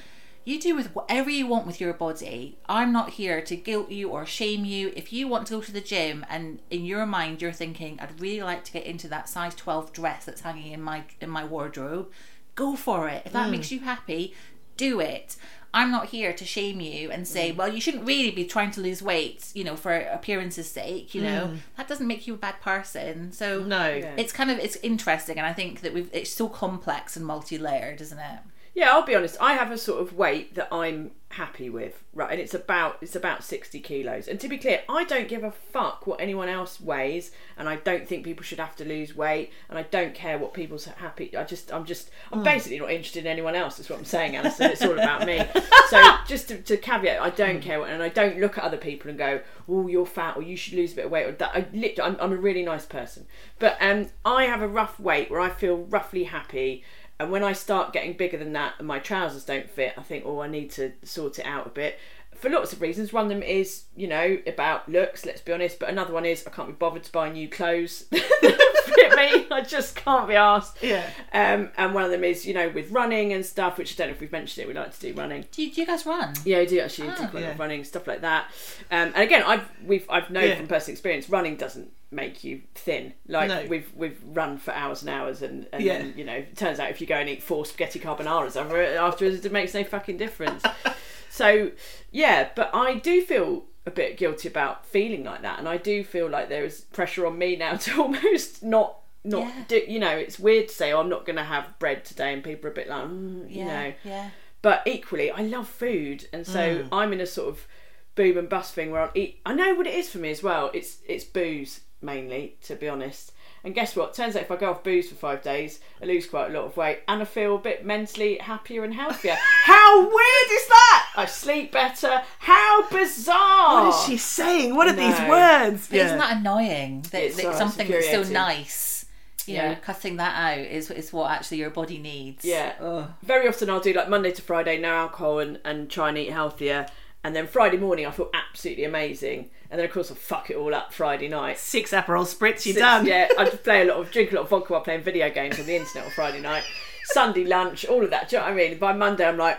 [0.47, 2.57] you do with whatever you want with your body.
[2.69, 4.93] I'm not here to guilt you or shame you.
[4.95, 8.21] If you want to go to the gym and in your mind you're thinking, I'd
[8.21, 11.45] really like to get into that size 12 dress that's hanging in my in my
[11.45, 12.13] wardrobe,
[12.55, 13.23] go for it.
[13.27, 13.51] If that hmm.
[13.51, 14.35] makes you happy,
[14.77, 15.35] do it.
[15.75, 17.57] I'm not here to shame you and say, hmm.
[17.59, 21.23] well, you shouldn't really be trying to lose weight, you know, for appearance's sake, you
[21.23, 21.49] know.
[21.49, 21.57] Hmm.
[21.77, 23.33] That doesn't make you a bad person.
[23.33, 23.83] So No.
[24.17, 28.01] it's kind of it's interesting and I think that we've it's so complex and multi-layered,
[28.01, 28.39] isn't it?
[28.77, 29.39] Yeah, I'll be honest.
[29.41, 32.31] I have a sort of weight that I'm happy with, right?
[32.31, 34.29] And it's about it's about sixty kilos.
[34.29, 37.77] And to be clear, I don't give a fuck what anyone else weighs, and I
[37.77, 41.35] don't think people should have to lose weight, and I don't care what people's happy.
[41.35, 43.79] I just I'm just I'm basically not interested in anyone else.
[43.79, 44.71] Is what I'm saying, Alison.
[44.71, 45.43] It's all about me.
[45.89, 48.77] So just to, to caveat, I don't care, what, and I don't look at other
[48.77, 51.33] people and go, "Oh, you're fat," or "You should lose a bit of weight." Or
[51.33, 51.53] that.
[51.55, 53.25] I literally, I'm, I'm a really nice person,
[53.61, 56.83] but um, I have a rough weight where I feel roughly happy.
[57.19, 60.25] And when I start getting bigger than that and my trousers don't fit, I think,
[60.27, 61.99] oh, I need to sort it out a bit.
[62.35, 63.15] For lots of reasons.
[63.15, 65.79] One of them is, you know, about looks, let's be honest.
[65.79, 69.47] But another one is I can't be bothered to buy new clothes that fit me.
[69.51, 70.77] I just can't be asked.
[70.83, 71.09] Yeah.
[71.33, 74.09] Um, and one of them is, you know, with running and stuff, which I don't
[74.09, 75.47] know if we've mentioned it, we like to do running.
[75.51, 76.35] Do you, do you guys run?
[76.45, 77.55] Yeah, I do actually do quite a lot of yeah.
[77.59, 78.51] running stuff like that.
[78.91, 80.57] Um, and again, I've we've I've known Yeah.
[80.57, 83.13] from personal experience, running doesn't make you thin.
[83.27, 83.65] Like No.
[83.69, 85.99] we've we've run for hours and hours, and, and Yeah.
[85.99, 88.97] then you know, it turns out if you go and eat four spaghetti carbonaras it
[88.97, 90.63] afterwards, it makes no fucking difference.
[91.31, 91.71] so
[92.11, 96.03] yeah, but I do feel a bit guilty about feeling like that, and I do
[96.05, 98.99] feel like there is pressure on me now to almost not.
[99.25, 99.65] Not Yeah.
[99.67, 102.33] do, you know, it's weird to say oh, I'm not going to have bread today,
[102.33, 104.31] and people are a bit like, mm, you Yeah, know, yeah.
[104.63, 106.89] but equally I love food and so Mm.
[106.93, 107.67] I'm in a sort of
[108.15, 110.45] boom and bust thing where I eat I know what it is for me as
[110.45, 113.33] well it's it's booze mainly to be honest
[113.65, 116.27] and guess what turns out if I go off booze for five days I lose
[116.27, 120.01] quite a lot of weight and I feel a bit mentally happier and healthier how
[120.03, 124.77] weird is that I sleep better how bizarre What is she saying?
[124.77, 125.89] What are these words?
[125.89, 128.33] But Isn't that annoying that, It's, that uh, something that's so infuriating.
[128.35, 129.07] nice,
[129.47, 129.75] you know, Yeah.
[129.77, 132.45] cutting that out is is what actually your body needs.
[132.45, 132.75] Yeah.
[132.81, 133.11] Ugh.
[133.23, 136.31] Very often I'll do like Monday to Friday, no alcohol, and, and try and eat
[136.31, 136.87] healthier.
[137.27, 139.51] And then Friday morning I feel absolutely amazing.
[139.69, 141.59] And then of course I fuck it all up Friday night.
[141.59, 143.05] Six Aperol spritz, you're Six- done.
[143.05, 145.29] Yeah, I just play a lot of drink a lot of vodka while playing video
[145.29, 146.63] games on the internet on Friday night.
[147.07, 148.29] Sunday lunch, all of that.
[148.29, 148.79] Do you know what I mean?
[148.79, 149.59] By Monday I'm like,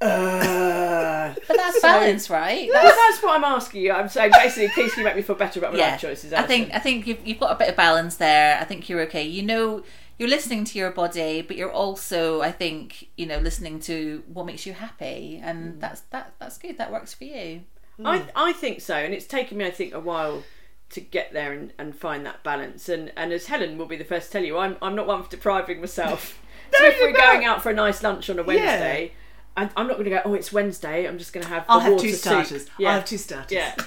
[0.00, 2.68] uh But that's balance, right?
[2.72, 3.92] That's, that's what I'm asking you.
[3.92, 5.92] I'm saying basically, please can you make me feel better about my yeah.
[5.92, 6.32] life choices?
[6.32, 8.58] I think I think you've you've got a bit of balance there.
[8.60, 9.22] I think you're okay.
[9.22, 9.82] You know,
[10.18, 14.46] you're listening to your body, but you're also, I think, you know, listening to what
[14.46, 15.48] makes you happy, Mm.
[15.48, 16.78] and that's that that's good.
[16.78, 17.62] That works for you.
[18.04, 20.42] I I think so, and it's taken me I think a while
[20.90, 22.88] to get there and, and find that balance.
[22.88, 25.22] And and as Helen will be the first to tell you, I'm I'm not one
[25.22, 26.38] for depriving myself.
[26.74, 29.12] so if you're we're going out for a nice lunch on a Wednesday.
[29.14, 29.25] I-
[29.56, 30.20] I'm not going to go.
[30.24, 31.06] Oh, it's Wednesday.
[31.06, 31.64] I'm just going to have.
[31.68, 32.66] I'll have two soup." starters.
[32.78, 32.88] Yeah.
[32.88, 33.58] I'll have two starters.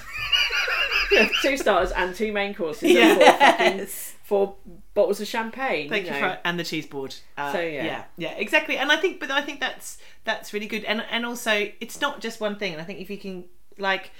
[1.12, 1.28] Yeah.
[1.42, 2.84] Two starters and two main courses.
[2.84, 4.14] And Yes.
[4.22, 4.54] four, fucking, four
[4.94, 5.88] bottles of champagne.
[5.88, 6.20] Thank you, know.
[6.20, 7.16] for and the cheese board.
[7.36, 7.84] Uh, So, yeah.
[7.84, 8.76] yeah, yeah, exactly.
[8.76, 10.84] And I think, but I think that's that's really good.
[10.84, 12.72] And and also, it's not just one thing.
[12.74, 14.12] And I think if you can, like,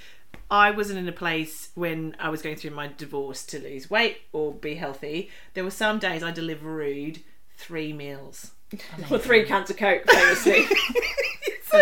[0.51, 4.23] I wasn't in a place when I was going through my divorce to lose weight
[4.33, 5.31] or be healthy.
[5.55, 7.21] There were some days I delivered
[7.57, 8.51] three meals.
[9.11, 10.65] Or three cans of Coke, famously.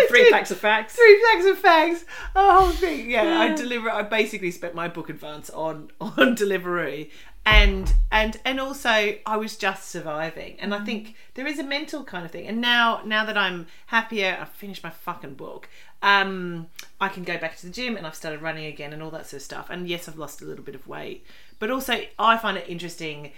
[0.07, 0.95] Three did- packs of facts.
[0.95, 2.05] Three packs of fags.
[2.35, 3.09] Whole thing.
[3.09, 3.89] Yeah, I deliver.
[3.89, 7.11] I basically spent my book advance on on delivery,
[7.45, 10.81] and and and also I was just surviving, and Mm.
[10.81, 12.47] I think there is a mental kind of thing.
[12.47, 15.67] And now now that I'm happier, I've finished my fucking book.
[16.01, 16.67] Um,
[17.01, 19.25] I can go back to the gym, and I've started running again, and all that
[19.27, 19.69] sort of stuff.
[19.69, 21.25] And yes, I've lost a little bit of weight,
[21.59, 23.31] but also I find it interesting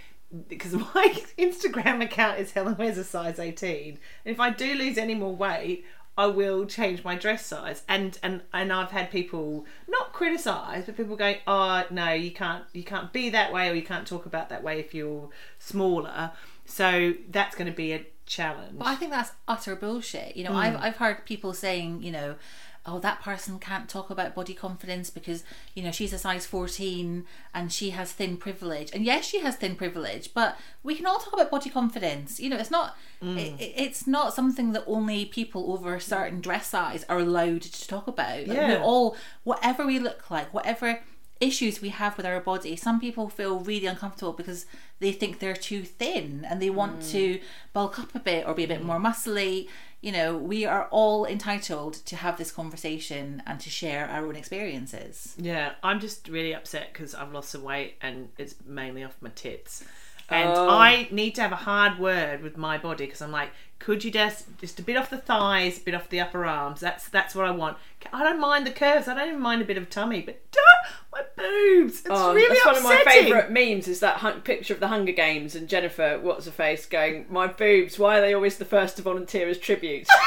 [0.48, 3.98] because my Instagram account is Helen wears a size 18.
[4.24, 5.84] And if I do lose any more weight,
[6.16, 7.82] I will change my dress size.
[7.88, 12.64] And and and I've had people not criticize, but people going, "Oh, no, you can't
[12.72, 16.32] you can't be that way or you can't talk about that way if you're smaller."
[16.64, 18.78] So that's going to be a challenge.
[18.78, 20.36] But I think that's utter bullshit.
[20.36, 20.56] You know, hmm.
[20.56, 22.36] I've I've heard people saying, you know,
[22.84, 27.24] oh that person can't talk about body confidence because you know she's a size 14
[27.54, 28.90] and she has thin privilege.
[28.92, 32.40] And yes she has thin privilege but we can all talk about body confidence.
[32.40, 33.38] You know it's not mm.
[33.38, 37.86] it, it's not something that only people over a certain dress size are allowed to
[37.86, 38.46] talk about.
[38.46, 38.68] Yeah.
[38.68, 41.00] we're all whatever we look like whatever
[41.42, 44.64] issues we have with our body some people feel really uncomfortable because
[45.00, 47.10] they think they're too thin and they want mm.
[47.10, 47.40] to
[47.72, 48.84] bulk up a bit or be a bit mm.
[48.84, 49.66] more muscly
[50.02, 54.36] you know we are all entitled to have this conversation and to share our own
[54.36, 59.16] experiences Yeah, I'm just really upset because I've lost some weight and it's mainly off
[59.20, 59.84] my tits.
[60.32, 60.68] And Oh.
[60.68, 64.10] I need to have a hard word with my body because I'm like, could you
[64.12, 66.80] just just a bit off the thighs, a bit off the upper arms?
[66.80, 67.76] That's that's what I want.
[68.12, 69.08] I don't mind the curves.
[69.08, 70.60] I don't even mind a bit of tummy, but duh,
[71.12, 71.98] my boobs.
[72.00, 73.88] It's Oh, really that's one of my favourite memes.
[73.88, 77.48] Is that hun- picture of the Hunger Games and Jennifer, what's her face, going, "My
[77.48, 77.98] boobs.
[77.98, 80.08] Why are they always the first to volunteer as tributes?"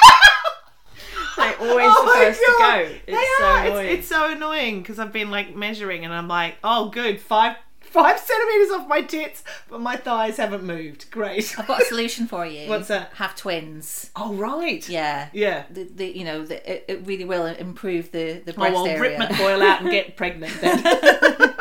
[1.37, 2.77] They're always Oh the first God.
[2.77, 2.95] to go.
[3.07, 3.65] They It's so are.
[3.65, 3.85] annoying.
[3.87, 7.57] It's, it's so annoying because I've been like measuring and I'm like, oh, good, five
[7.95, 11.09] five centimeters off my tits, but my thighs haven't moved.
[11.11, 11.55] Great.
[11.57, 13.11] i've got a solution for you What's that?
[13.15, 14.87] have twins Oh right.
[14.89, 15.63] yeah Yeah.
[15.71, 18.87] the, the you know the, it, it really will improve the the Oh, breast well,
[18.87, 20.77] area rip my coil out and get pregnant then.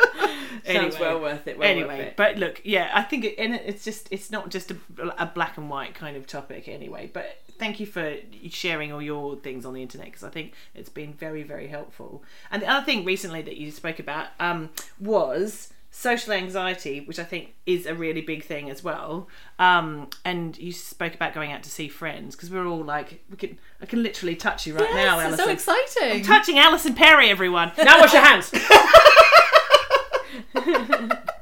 [0.65, 1.57] Sounds well worth it.
[1.59, 2.13] Well anyway, worth it.
[2.17, 4.77] but look, yeah, I think it, and it's just it's not just a,
[5.17, 7.09] a black and white kind of topic anyway.
[7.13, 8.15] But thank you for
[8.49, 12.23] sharing all your things on the internet because I think it's been very very helpful.
[12.51, 14.69] And the other thing recently that you spoke about um,
[14.99, 19.29] was social anxiety, which I think is a really big thing as well.
[19.57, 23.37] Um, and you spoke about going out to see friends because we're all like, we
[23.37, 25.57] can I can literally touch you right now, Yes, it's Alison.
[25.65, 27.71] so exciting Touching Alison Perry, everyone.
[27.77, 28.51] now wash your hands.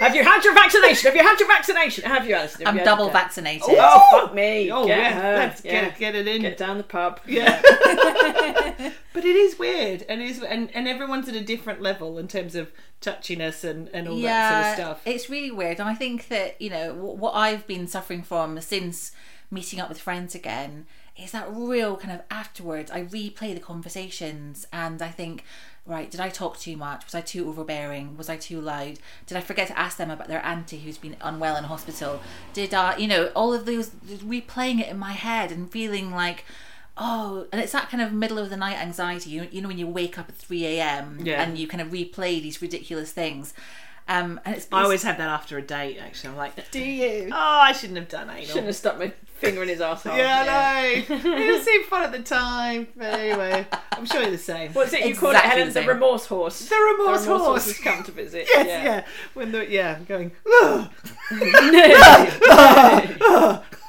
[0.00, 1.06] Have you had your vaccination?
[1.08, 2.04] Have you had your vaccination?
[2.04, 2.64] Have you, Alison?
[2.64, 4.70] Have i'm you double your- vaccinated oh, oh fuck me!
[4.70, 5.36] Oh get yeah, her.
[5.36, 5.88] let's yeah.
[5.88, 6.42] get, get it in.
[6.42, 7.20] Get down the pub.
[7.26, 7.60] Yeah.
[9.12, 12.28] but it is weird, and it is, and, and everyone's at a different level in
[12.28, 15.02] terms of touchiness and, and all that sort of stuff.
[15.06, 18.60] It's really weird, and I think that you know wh- what I've been suffering from
[18.60, 19.12] since
[19.50, 20.86] meeting up with friends again
[21.16, 22.90] is that real kind of afterwards.
[22.90, 25.44] I replay the conversations, and I think,
[25.90, 27.04] right, did I talk too much?
[27.04, 28.16] Was I too overbearing?
[28.16, 28.98] Was I too loud?
[29.26, 32.20] Did I forget to ask them about their auntie who's been unwell in hospital?
[32.52, 36.44] Did I, you know, all of those replaying it in my head and feeling like.
[37.02, 39.30] Oh, and it's that kind of middle of the night anxiety.
[39.30, 41.20] You, you know when you wake up at three a.m.
[41.22, 41.42] Yeah.
[41.42, 43.54] and you kind of replay these ridiculous things.
[44.10, 45.98] Um, and it's, I always have that after a date.
[45.98, 47.28] Actually, I'm like, do you?
[47.32, 48.44] Oh, I shouldn't have done anal.
[48.44, 50.16] Shouldn't have stuck my finger in his asshole.
[50.16, 51.36] yeah, I know.
[51.36, 54.72] it seemed fun at the time, but anyway, I'm sure you're the same.
[54.72, 55.72] What's it you call it, Exactly Helen?
[55.74, 56.68] the The remorse horse.
[56.68, 57.66] The remorse horse.
[57.66, 58.48] has come to visit.
[58.52, 58.82] Yes, yeah.
[58.84, 59.04] yeah.
[59.34, 60.32] When the yeah, going.
[60.62, 60.90] "Ugh."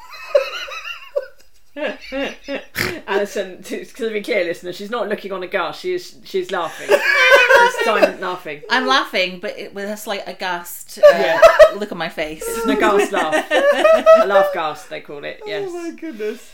[3.07, 5.81] Alison, to, to be clear, listener, she's not looking on aghast.
[5.81, 6.19] She is.
[6.23, 6.89] She's laughing.
[6.89, 8.61] she's silent laughing.
[8.69, 11.39] I'm laughing, but it, with a slight aghast uh,
[11.77, 12.43] look on my face.
[12.45, 13.49] It's an aghast laugh.
[14.21, 15.41] A laugh ghast, they call it.
[15.45, 15.69] Yes.
[15.71, 16.51] Oh my goodness.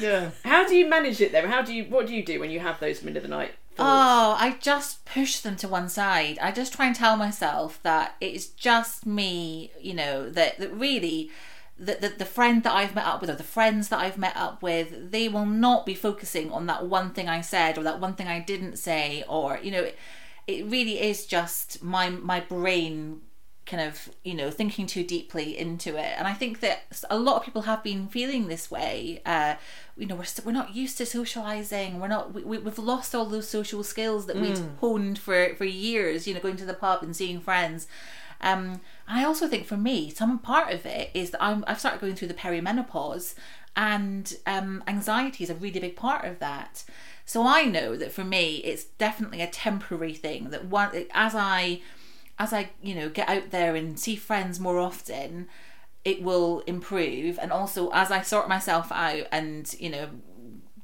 [0.00, 0.30] yeah.
[0.44, 1.46] How do you manage it though?
[1.46, 1.84] How do you?
[1.84, 3.52] What do you do when you have those middle of the night?
[3.78, 3.88] thoughts?
[3.88, 6.38] Oh, I just push them to one side.
[6.42, 11.30] I just try and tell myself that it's just me, you know, that, that really
[11.78, 14.36] the, the, the friend that I've met up with or the friends that I've met
[14.36, 18.00] up with, they will not be focusing on that one thing I said or that
[18.00, 19.98] one thing I didn't say or, you know, it,
[20.46, 23.20] it really is just my my brain
[23.66, 26.14] kind of you know thinking too deeply into it.
[26.16, 29.56] And i think that a lot of people have been feeling this way uh
[29.94, 32.00] you know we're st- we're not used to socializing.
[32.00, 35.66] We're not we, we- we've lost all those social skills that we'd honed for for
[35.66, 37.86] years you know going to the pub and seeing friends
[38.40, 42.00] um i also think for me some part of it is that I'm, i've started
[42.00, 43.34] going through the perimenopause
[43.76, 46.84] and um anxiety is a really big part of that
[47.24, 51.80] so i know that for me it's definitely a temporary thing that one as i
[52.38, 55.48] as I, you know, get out there and see friends more often,
[56.04, 57.38] it will improve.
[57.38, 60.08] And also, as I sort myself out and, you know,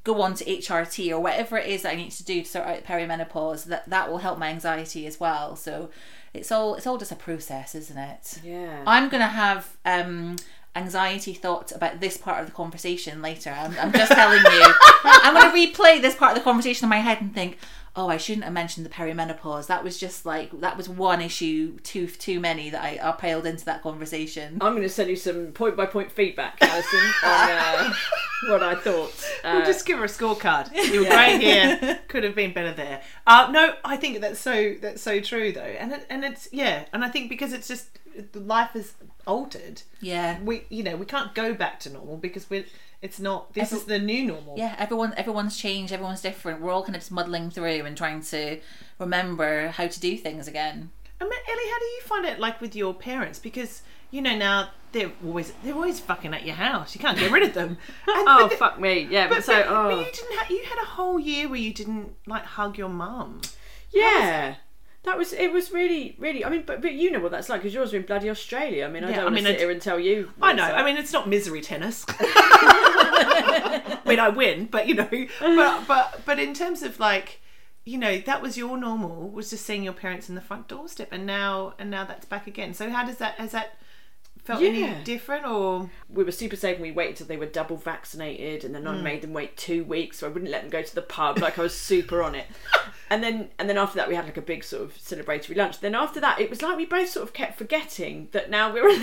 [0.05, 2.65] go on to HRT or whatever it is that I need to do to sort
[2.65, 5.57] out perimenopause, that that will help my anxiety as well.
[5.57, 5.89] So
[6.33, 8.39] it's all it's all just a process, isn't it?
[8.43, 8.83] Yeah.
[8.87, 10.37] I'm gonna have um
[10.75, 13.49] anxiety thoughts about this part of the conversation later.
[13.51, 14.73] I'm, I'm just telling you.
[15.03, 17.57] I'm gonna replay this part of the conversation in my head and think,
[17.95, 19.67] oh, I shouldn't have mentioned the perimenopause.
[19.67, 23.65] That was just like that was one issue too too many that I upheld into
[23.65, 24.57] that conversation.
[24.61, 27.93] I'm going to send you some point by point feedback, Alison, on uh,
[28.49, 29.13] what I thought.
[29.43, 30.73] Uh, We'll just give her a scorecard.
[30.75, 31.99] You were great here.
[32.07, 33.01] Could have been better there.
[33.25, 36.85] Uh, no, I think that's so that's so true though, and it, and it's yeah,
[36.91, 37.97] and I think because it's just
[38.33, 38.93] life is
[39.27, 39.81] altered.
[40.01, 40.39] Yeah.
[40.41, 42.65] We you know we can't go back to normal because we are
[43.01, 43.53] it's not.
[43.53, 44.55] This Every- is the new normal.
[44.57, 46.61] Yeah, everyone everyone's changed, everyone's different.
[46.61, 48.59] We're all kind of just muddling through and trying to
[48.99, 50.89] remember how to do things again.
[51.21, 53.37] I mean, Ellie, how do you find it like with your parents?
[53.39, 56.95] Because you know now they're always they're always fucking at your house.
[56.95, 57.77] You can't get rid of them.
[58.07, 59.07] And- oh, the- fuck me.
[59.11, 59.53] Yeah, but, But, so.
[59.53, 59.89] but, oh.
[59.89, 60.33] but you didn't.
[60.39, 63.41] Ha- you had a whole year where you didn't like hug your mum.
[63.91, 64.55] Yeah.
[65.05, 65.53] That was it.
[65.53, 66.43] Was really, really.
[66.43, 68.85] I mean, but but you know what that's like because yours were in bloody Australia.
[68.85, 70.31] I mean, I Yeah, don't I mean, sit I- here and tell you.
[70.41, 70.63] I know.
[70.63, 72.05] I mean, it's not misery tennis.
[72.09, 75.07] I mean, I win, but you know,
[75.39, 77.41] but but but in terms of like,
[77.85, 81.09] you know, that was your normal was just seeing your parents in the front doorstep,
[81.11, 82.73] and now and now that's back again.
[82.73, 83.77] So how does that has that
[84.45, 84.69] felt Yeah.
[84.69, 85.89] any different or?
[86.07, 88.93] we were super safe and we waited till they were double vaccinated and then I
[88.93, 89.01] mm.
[89.01, 91.57] made them wait two weeks so I wouldn't let them go to the pub like
[91.59, 92.45] I was super on it
[93.09, 95.79] and then and then after that we had like a big sort of celebratory lunch
[95.79, 98.87] then after that it was like we both sort of kept forgetting that now we're
[98.87, 98.99] allowed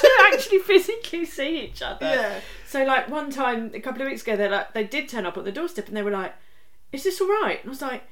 [0.00, 2.40] to actually physically see each other Yeah.
[2.66, 5.36] so like one time a couple of weeks ago they like they did turn up
[5.36, 6.34] on the doorstep and they were like
[6.92, 8.02] is this all right and I was like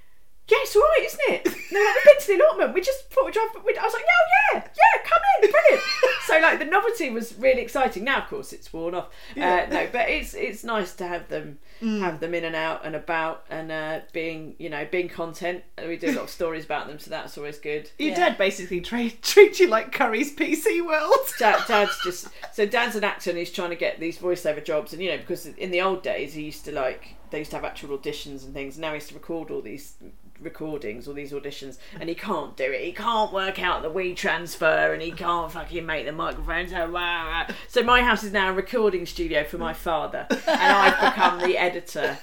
[0.46, 1.46] yeah, it's all right, isn't it?
[1.46, 2.74] And they're like, we've been to the allotment.
[2.74, 3.48] We just thought we'd drive.
[3.64, 5.82] we'd-" I was like, yeah, yeah, yeah, come in, brilliant.
[6.26, 8.04] so like the novelty was really exciting.
[8.04, 9.08] Now, of course, it's worn off.
[9.36, 12.94] Uh, no, but it's it's nice to have them have them in and out and
[12.94, 15.64] about and uh, being you know being content.
[15.78, 17.90] And we do a lot of stories about them, so that's always good.
[17.98, 21.14] Your dad basically treats you like Curry's PC world.
[21.38, 24.92] Dad, dad's just so dad's an actor and he's trying to get these voiceover jobs
[24.92, 27.56] and you know because in the old days he used to like they used to
[27.56, 29.96] have actual auditions and things now he has to record all these
[30.40, 34.92] recordings all these auditions and he can't do it he can't work out the WeTransfer
[34.92, 37.46] and he can't fucking make the microphone so rah, rah.
[37.48, 37.54] Ah.
[37.68, 41.56] so my house is now a recording studio for my father and I've become the
[41.56, 42.18] editor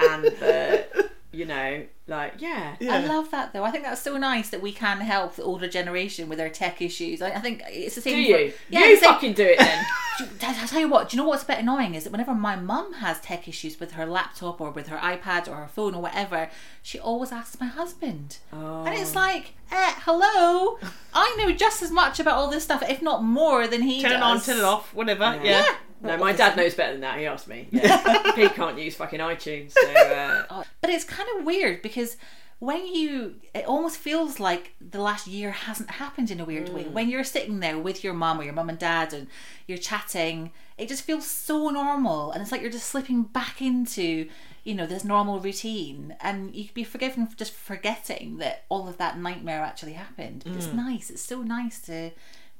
[0.00, 3.64] and the you know like yeah I love that though.
[3.64, 6.82] I think that's so nice that we can help the older generation with their tech
[6.82, 7.22] issues.
[7.22, 8.14] I, I think it's the same.
[8.14, 9.84] do you For, yeah, you fucking do it then
[10.42, 12.56] I tell you what, do you know what's a bit annoying is that whenever my
[12.56, 16.02] mum has tech issues with her laptop or with her iPad or her phone or
[16.02, 16.50] whatever,
[16.82, 18.38] she always asks my husband.
[18.52, 18.84] oh.
[18.84, 20.78] And it's like, eh, hello,
[21.12, 24.12] I know just as much about all this stuff, if not more, than he Turn
[24.12, 24.20] does.
[24.20, 25.40] it on, turn it off, whatever.
[25.42, 25.74] Yeah.
[26.00, 28.34] No my dad knows better than that he asked me yeah.
[28.34, 32.16] he can't use fucking iTunes so uh, But it's kind of weird because
[32.64, 36.84] when you, it almost feels like the last year hasn't happened in a weird way.
[36.84, 39.26] When you're sitting there with your mum or your mum and dad and
[39.66, 42.32] you're chatting, it just feels so normal.
[42.32, 44.28] And it's like you're just slipping back into,
[44.62, 46.16] you know, this normal routine.
[46.20, 50.44] And you could be forgiven for just forgetting that all of that nightmare actually happened.
[50.46, 51.10] But it's nice.
[51.10, 52.12] It's so nice to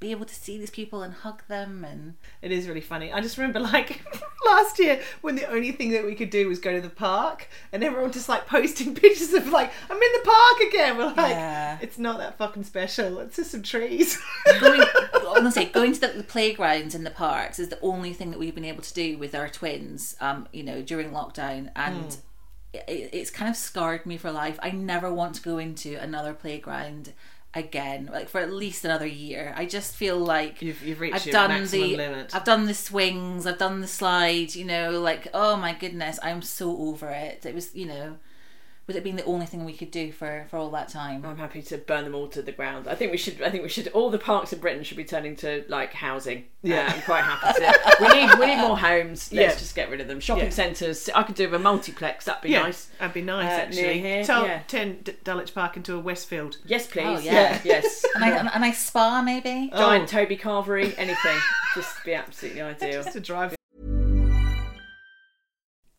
[0.05, 3.11] be able to see these people and hug them and It is really funny.
[3.11, 4.03] I just remember like
[4.47, 7.49] last year when the only thing that we could do was go to the park
[7.73, 10.99] and everyone just like posting pictures of like, I'm in the park again.
[10.99, 11.79] We're like, Yeah.
[11.81, 13.19] it's not that fucking special.
[13.21, 14.21] It's just some trees.
[14.61, 14.83] going,
[15.27, 18.55] honestly, going to the, the playgrounds in the parks is the only thing that we've
[18.55, 21.71] been able to do with our twins, um, you know, during lockdown.
[21.77, 22.17] And
[22.75, 24.59] it, it's kind of scarred me for life.
[24.63, 27.13] I never want to go into another playground
[27.55, 29.55] again, like for at least another year.
[29.57, 32.35] I just feel like You've- you've reached I've your done maximum the, limit.
[32.35, 34.55] I've done the swings, I've done the slide.
[34.55, 37.45] You know, like oh my goodness, I'm so over it.
[37.47, 38.17] It was, you know.
[38.87, 41.25] With it being the only thing we could do for, for all that time.
[41.25, 42.87] I'm happy to burn them all to the ground.
[42.87, 43.41] I think we should.
[43.41, 43.89] I think we should.
[43.89, 46.45] All the parks in Britain should be turning to like housing.
[46.63, 46.87] Yeah.
[46.89, 47.97] uh, I'm quite happy to.
[48.03, 48.39] We need.
[48.39, 49.33] We need more homes.
[49.33, 49.59] Let's Yeah.
[49.59, 50.21] just get rid of them.
[50.21, 50.51] Shopping Yeah.
[50.51, 51.09] centres.
[51.15, 52.27] I could do with a multiplex.
[52.27, 52.91] That'd be yeah, nice.
[52.99, 53.83] that'd be nice Uh, actually.
[53.83, 54.61] near here, Turn, yeah.
[54.69, 56.59] turn D- Dulwich Park into a Westfield.
[56.67, 57.05] Yes, please.
[57.07, 57.61] Oh, yeah.
[57.65, 58.05] Yes.
[58.15, 59.71] And I, and I spa maybe.
[59.75, 60.93] Giant Toby Carvery.
[60.99, 61.39] Anything.
[61.75, 63.03] just be absolutely ideal.
[63.03, 63.55] Just to drive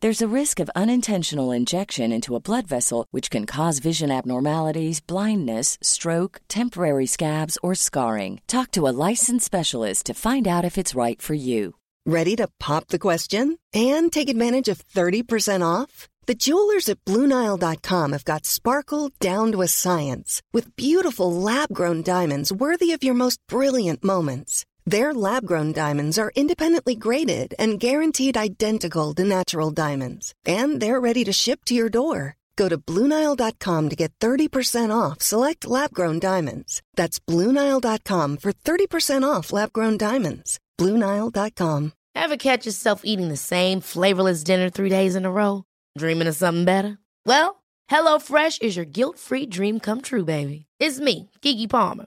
[0.00, 5.00] There's a risk of unintentional injection into a blood vessel, which can cause vision abnormalities,
[5.00, 8.40] blindness, stroke, temporary scabs, or scarring.
[8.46, 11.74] Talk to a licensed specialist to find out if it's right for you.
[12.06, 16.06] Ready to pop the question and take advantage of 30% off?
[16.26, 22.04] The jewelers at BlueNile.com have got sparkle down to a science with beautiful lab grown
[22.04, 24.64] diamonds worthy of your most brilliant moments.
[24.88, 30.98] Their lab grown diamonds are independently graded and guaranteed identical to natural diamonds, and they're
[30.98, 32.36] ready to ship to your door.
[32.56, 36.80] Go to BlueNile.com to get 30% off select lab grown diamonds.
[36.96, 40.58] That's BlueNile.com for 30% off lab grown diamonds.
[40.78, 41.92] BlueNile.com.
[42.14, 45.64] Ever catch yourself eating the same flavorless dinner three days in a row?
[45.98, 46.96] Dreaming of something better?
[47.26, 50.64] Well, HelloFresh is your guilt free dream come true, baby.
[50.80, 52.06] It's me, Keke Palmer.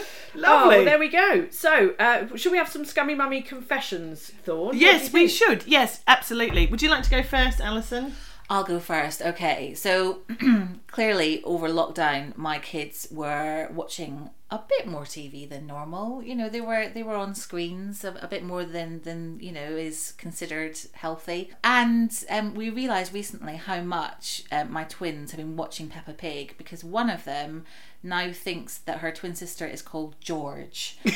[0.45, 0.75] Oh, Lovely.
[0.77, 1.47] well, there we go.
[1.49, 4.77] So, uh, should we have some scummy mummy confessions, Thorn?
[4.77, 5.65] Yes, we should.
[5.67, 6.67] Yes, absolutely.
[6.67, 8.13] Would you like to go first, Alison?
[8.49, 9.21] I'll go first.
[9.21, 10.23] Okay, so
[10.87, 16.21] clearly over lockdown, my kids were watching a bit more TV than normal.
[16.21, 19.53] You know, they were they were on screens a, a bit more than than you
[19.53, 21.51] know is considered healthy.
[21.63, 26.55] And um, we realised recently how much um, my twins have been watching Peppa Pig
[26.57, 27.63] because one of them
[28.03, 30.97] now thinks that her twin sister is called George.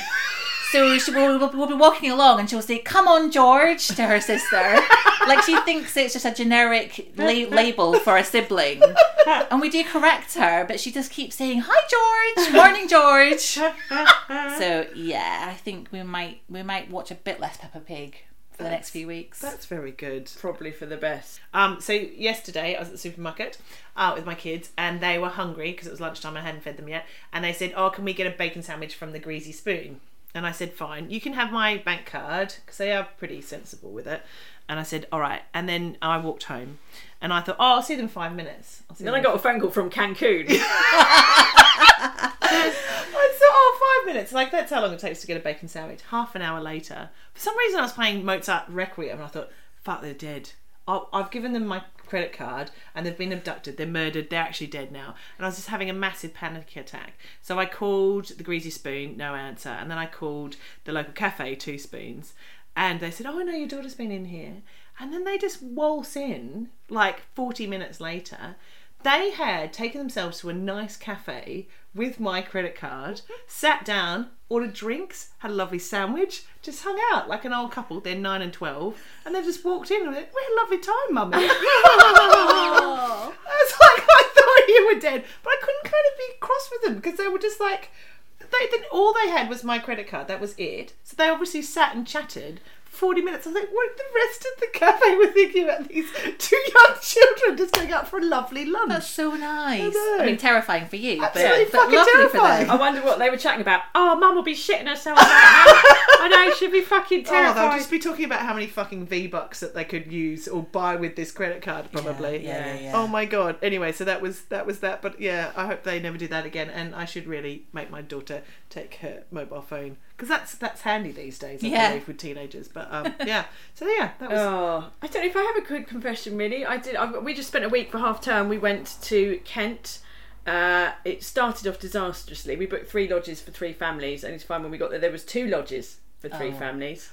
[0.71, 4.03] So she will, will, will be walking along and she'll say, Come on, George, to
[4.07, 4.77] her sister.
[5.27, 7.25] like she thinks it's just a generic la-
[7.55, 8.81] label for a sibling.
[9.25, 12.53] And we do correct her, but she just keeps saying, Hi, George.
[12.53, 13.39] Morning, George.
[13.39, 18.17] so, yeah, I think we might we might watch a bit less Peppa Pig
[18.55, 19.39] for the next few weeks.
[19.39, 20.31] That's very good.
[20.39, 21.39] Probably for the best.
[21.53, 23.57] Um, so yesterday I was at the supermarket
[23.95, 26.37] uh, with my kids and they were hungry because it was lunchtime.
[26.37, 28.95] I hadn't fed them yet, and they said, "Oh, can we get a bacon sandwich
[28.95, 29.99] from the Greasy Spoon?"
[30.33, 33.91] And I said, "Fine, you can have my bank card because they are pretty sensible
[33.91, 34.21] with it."
[34.67, 36.79] And I said, "All right." And then I walked home,
[37.21, 39.59] and I thought, "Oh, I'll see them in five minutes." Then I got a phone
[39.59, 40.47] call from Cancun.
[43.17, 44.31] I thought, oh, five minutes.
[44.31, 46.01] Like, that's how long it takes to get a bacon sandwich.
[46.09, 47.09] Half an hour later.
[47.33, 49.51] For some reason, I was playing Mozart Requiem and I thought,
[49.83, 50.51] fuck, they're dead.
[50.87, 53.77] I'll, I've given them my credit card and they've been abducted.
[53.77, 54.29] They're murdered.
[54.29, 55.15] They're actually dead now.
[55.37, 57.13] And I was just having a massive panic attack.
[57.41, 59.69] So I called the Greasy Spoon, no answer.
[59.69, 62.33] And then I called the local cafe, Two Spoons.
[62.75, 64.61] And they said, oh, no, your daughter's been in here.
[64.99, 68.55] And then they just waltz in, like 40 minutes later.
[69.03, 74.73] They had taken themselves to a nice cafe with my credit card, sat down, ordered
[74.73, 78.01] drinks, had a lovely sandwich, just hung out like an old couple.
[78.01, 80.79] They're nine and twelve, and they just walked in and went, "We had a lovely
[80.79, 86.17] time, mummy." I was like, I thought you were dead, but I couldn't kind of
[86.17, 87.91] be cross with them because they were just like,
[88.39, 88.69] they.
[88.91, 90.27] All they had was my credit card.
[90.27, 90.93] That was it.
[91.03, 92.61] So they obviously sat and chatted.
[92.95, 93.45] For 40 minutes.
[93.45, 96.97] I was like, what the rest of the cafe were thinking about these two young
[97.01, 98.89] children just going out for a lovely lunch.
[98.89, 99.93] That's so nice.
[99.93, 100.17] know.
[100.19, 102.65] I, mean, terrifying for you, Absolutely but, but fucking lovely terrifying.
[102.65, 103.81] for I wonder what they were chatting about.
[103.93, 106.25] Oh, mum will be shitting herself right now.
[106.25, 109.27] I know, she'd be fucking Oh, they'll just be talking about how many fucking V
[109.27, 112.43] bucks that they could use or buy with this credit card, probably.
[112.43, 112.91] yeah, yeah, yeah.
[112.95, 113.57] Oh my god.
[113.61, 115.01] Anyway, so that was that was that.
[115.01, 116.69] But yeah, I hope they never do that again.
[116.69, 121.11] And I should really make my daughter take her mobile phone because that's that's handy
[121.11, 121.63] these days.
[121.63, 121.89] I Yeah.
[121.89, 122.67] believe with teenagers.
[122.67, 123.45] But um, yeah.
[123.73, 124.39] So yeah, that was.
[124.39, 126.37] Oh, I don't know if I have a good confession.
[126.37, 126.95] Really, I did.
[126.95, 128.47] I, we just spent a week for half term.
[128.49, 129.99] We went to Kent.
[130.47, 132.55] Uh, it started off disastrously.
[132.55, 134.99] We booked three lodges for three families, and it's fine when we got there.
[134.99, 137.09] There was two lodges for three families.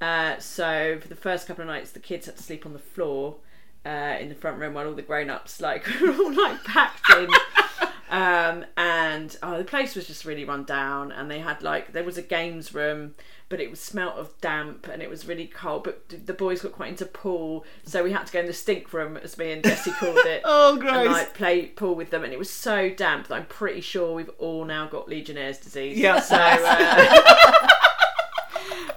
[0.00, 2.78] Uh, so for the first couple of nights, the kids had to sleep on the
[2.78, 3.36] floor
[3.84, 7.28] uh, in the front room while all the grown-ups like were all like packed in.
[8.10, 12.02] um, and oh, the place was just really run down, and they had like there
[12.02, 13.14] was a games room,
[13.48, 15.84] but it was smelt of damp and it was really cold.
[15.84, 18.92] But the boys got quite into pool, so we had to go in the stink
[18.92, 20.42] room, as me and Jesse called it.
[20.44, 20.96] Oh, gross.
[20.96, 24.14] And like play pool with them, and it was so damp that I'm pretty sure
[24.14, 25.96] we've all now got Legionnaire's disease.
[25.96, 26.20] Yeah.
[26.20, 26.36] So.
[26.36, 27.66] Uh,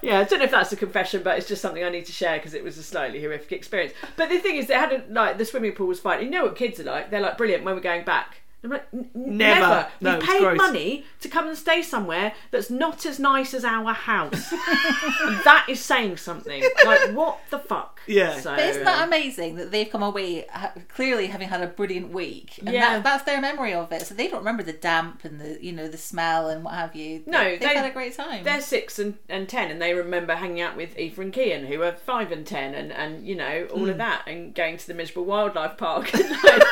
[0.01, 2.11] Yeah, I don't know if that's a confession, but it's just something I need to
[2.11, 3.93] share because it was a slightly horrific experience.
[4.17, 6.21] But the thing is, they had a, like the swimming pool was fine.
[6.21, 7.09] You know what kids are like?
[7.09, 8.41] They're like brilliant when we're going back.
[8.63, 9.59] I'm like, "N- n- Never.
[9.59, 9.87] never.
[10.01, 10.57] No, you it's paid gross.
[10.57, 14.49] money to come and stay somewhere that's not as nice as our house.
[15.43, 16.63] that is saying something.
[16.85, 17.99] Like, what the fuck?
[18.07, 18.39] Yeah.
[18.39, 22.11] So, But isn't that amazing that they've come away ha- clearly having had a brilliant
[22.11, 22.95] week, and Yeah.
[22.95, 24.03] that, that's their memory of it.
[24.03, 26.95] So they don't remember the damp and the you know the smell and what have
[26.95, 27.23] you.
[27.25, 28.43] No, they've they- had a great time.
[28.43, 31.81] They're six and, and ten, and they remember hanging out with Eva and Kian, who
[31.83, 33.89] are five and ten, and, and you know all Hmm.
[33.89, 36.63] of that, and going to the miserable wildlife park, and like,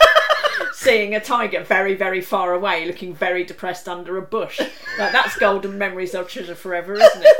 [0.73, 4.59] seeing a tiger very very far away, looking very depressed under a bush.
[4.97, 7.37] Like that's golden memories I'll treasure forever, isn't it?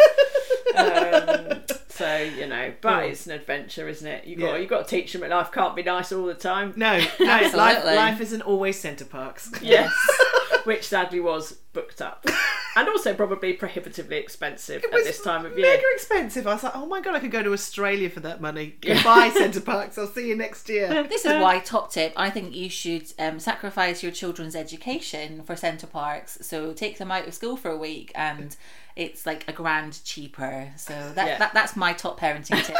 [0.75, 4.25] Um, so you know, but it's an adventure, isn't it?
[4.25, 4.57] You got Yeah.
[4.57, 6.73] you got to teach them that life can't be nice all the time.
[6.75, 7.53] No, no, life,
[7.85, 9.51] life isn't always Center Parcs.
[9.61, 9.91] Yes,
[10.65, 12.25] which sadly was booked up,
[12.75, 15.67] and also probably prohibitively expensive at this time of year.
[15.67, 16.47] Mega expensive.
[16.47, 18.75] I was like, oh my god, I could go to Australia for that money.
[18.81, 19.97] Goodbye, Center Parcs.
[19.97, 21.03] I'll see you next year.
[21.07, 25.55] This is why, top tip, I think you should um, sacrifice your children's education for
[25.55, 26.37] Center Parcs.
[26.41, 28.55] So take them out of school for a week and
[29.01, 30.71] it's like a grand cheaper.
[30.77, 31.37] So that, Yeah.
[31.39, 32.75] that that's my top parenting tip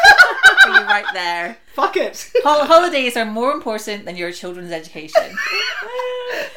[0.63, 1.57] for you right there.
[1.74, 2.32] Fuck it.
[2.43, 5.36] Hol- holidays are more important than your children's education.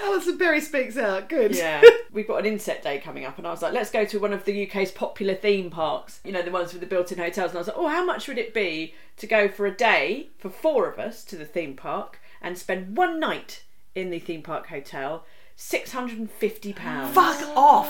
[0.03, 1.29] Alison Perry speaks out.
[1.29, 1.55] Good.
[1.57, 4.19] Yeah, we've got an inset day coming up, and I was like, let's go to
[4.19, 6.21] one of the UK's popular theme parks.
[6.25, 7.51] You know, the ones with the built-in hotels.
[7.51, 10.29] And I was like, oh, how much would it be to go for a day
[10.39, 13.62] for four of us to the theme park and spend one night
[13.95, 15.25] in the theme park hotel?
[15.57, 17.15] Six hundred and fifty pounds.
[17.15, 17.89] Fuck off.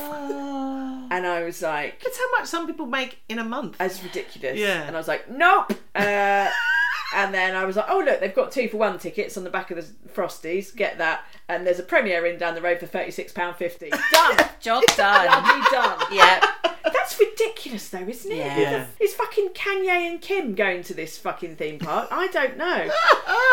[1.11, 3.79] And I was like, That's how much some people make in a month.
[3.79, 4.59] that's ridiculous.
[4.59, 4.83] Yeah.
[4.83, 5.73] And I was like, nope.
[5.95, 6.49] Uh,
[7.15, 9.51] and then I was like, oh look, they've got two for one tickets on the
[9.51, 10.75] back of the Frosties.
[10.75, 11.25] Get that.
[11.49, 13.91] And there's a Premier Inn down the road for thirty six pound fifty.
[14.13, 14.37] Done.
[14.61, 15.27] Job done.
[15.27, 15.99] Lovely done.
[16.11, 16.41] yeah.
[16.85, 18.37] That's ridiculous, though, isn't it?
[18.37, 18.87] Yeah.
[19.01, 22.09] Is fucking Kanye and Kim going to this fucking theme park?
[22.11, 22.91] I don't know.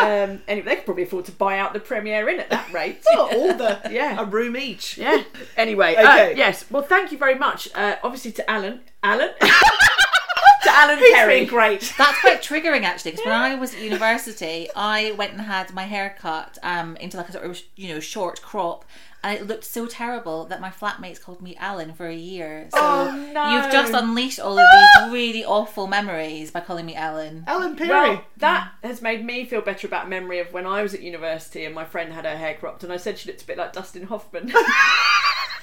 [0.00, 3.02] um, anyway, they could probably afford to buy out the Premier Inn at that rate.
[3.16, 4.20] all the Yeah.
[4.20, 4.96] a room each.
[4.96, 5.22] Yeah.
[5.56, 6.32] Anyway, Okay.
[6.32, 6.70] uh, yes.
[6.70, 7.68] Well, thank you very much.
[7.74, 8.80] Uh, obviously to Alan.
[9.02, 9.30] Alan.
[10.64, 11.40] To Alan He's Perry.
[11.40, 11.92] been great.
[11.98, 15.84] That's quite triggering actually, because when I was at university, I went and had my
[15.84, 18.84] hair cut um, into like a sort of you know short crop,
[19.24, 22.68] and it looked so terrible that my flatmates called me Alan for a year.
[22.72, 23.54] So Oh, no.
[23.56, 27.44] you've just unleashed all of these really awful memories by calling me Alan.
[27.46, 27.88] Alan Perry.
[27.90, 31.64] Well, that has made me feel better about memory of when I was at university
[31.64, 33.72] and my friend had her hair cropped, and I said she looked a bit like
[33.72, 34.52] Dustin Hoffman.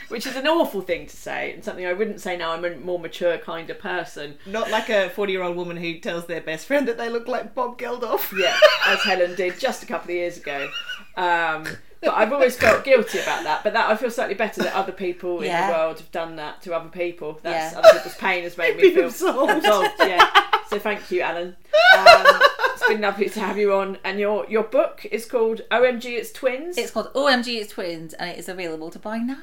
[0.10, 2.52] Which is an awful thing to say, and something I wouldn't say now.
[2.52, 4.38] I'm a more mature kind of person.
[4.46, 7.28] Not like a 40 year old woman who tells their best friend that they look
[7.28, 8.32] like Bob Geldof.
[8.40, 8.58] Yeah,
[8.88, 10.70] as Helen did just a couple of years ago.
[11.16, 11.66] Um,
[12.02, 13.64] but I've always felt guilty about that.
[13.64, 16.62] But that I feel slightly better that other people in the world have done that
[16.64, 17.40] to other people.
[17.44, 17.80] That's Yeah.
[17.80, 19.92] other people's pain has made me Been feel absolved.
[20.00, 20.28] Yeah.
[20.70, 21.56] So thank you, Alan.
[21.98, 22.49] Um, it's
[22.90, 23.98] been lovely to have you on.
[24.04, 26.78] And your your book is called OMG It's Twins.
[26.78, 29.38] It's called OMG It's Twins, and it is available to buy now.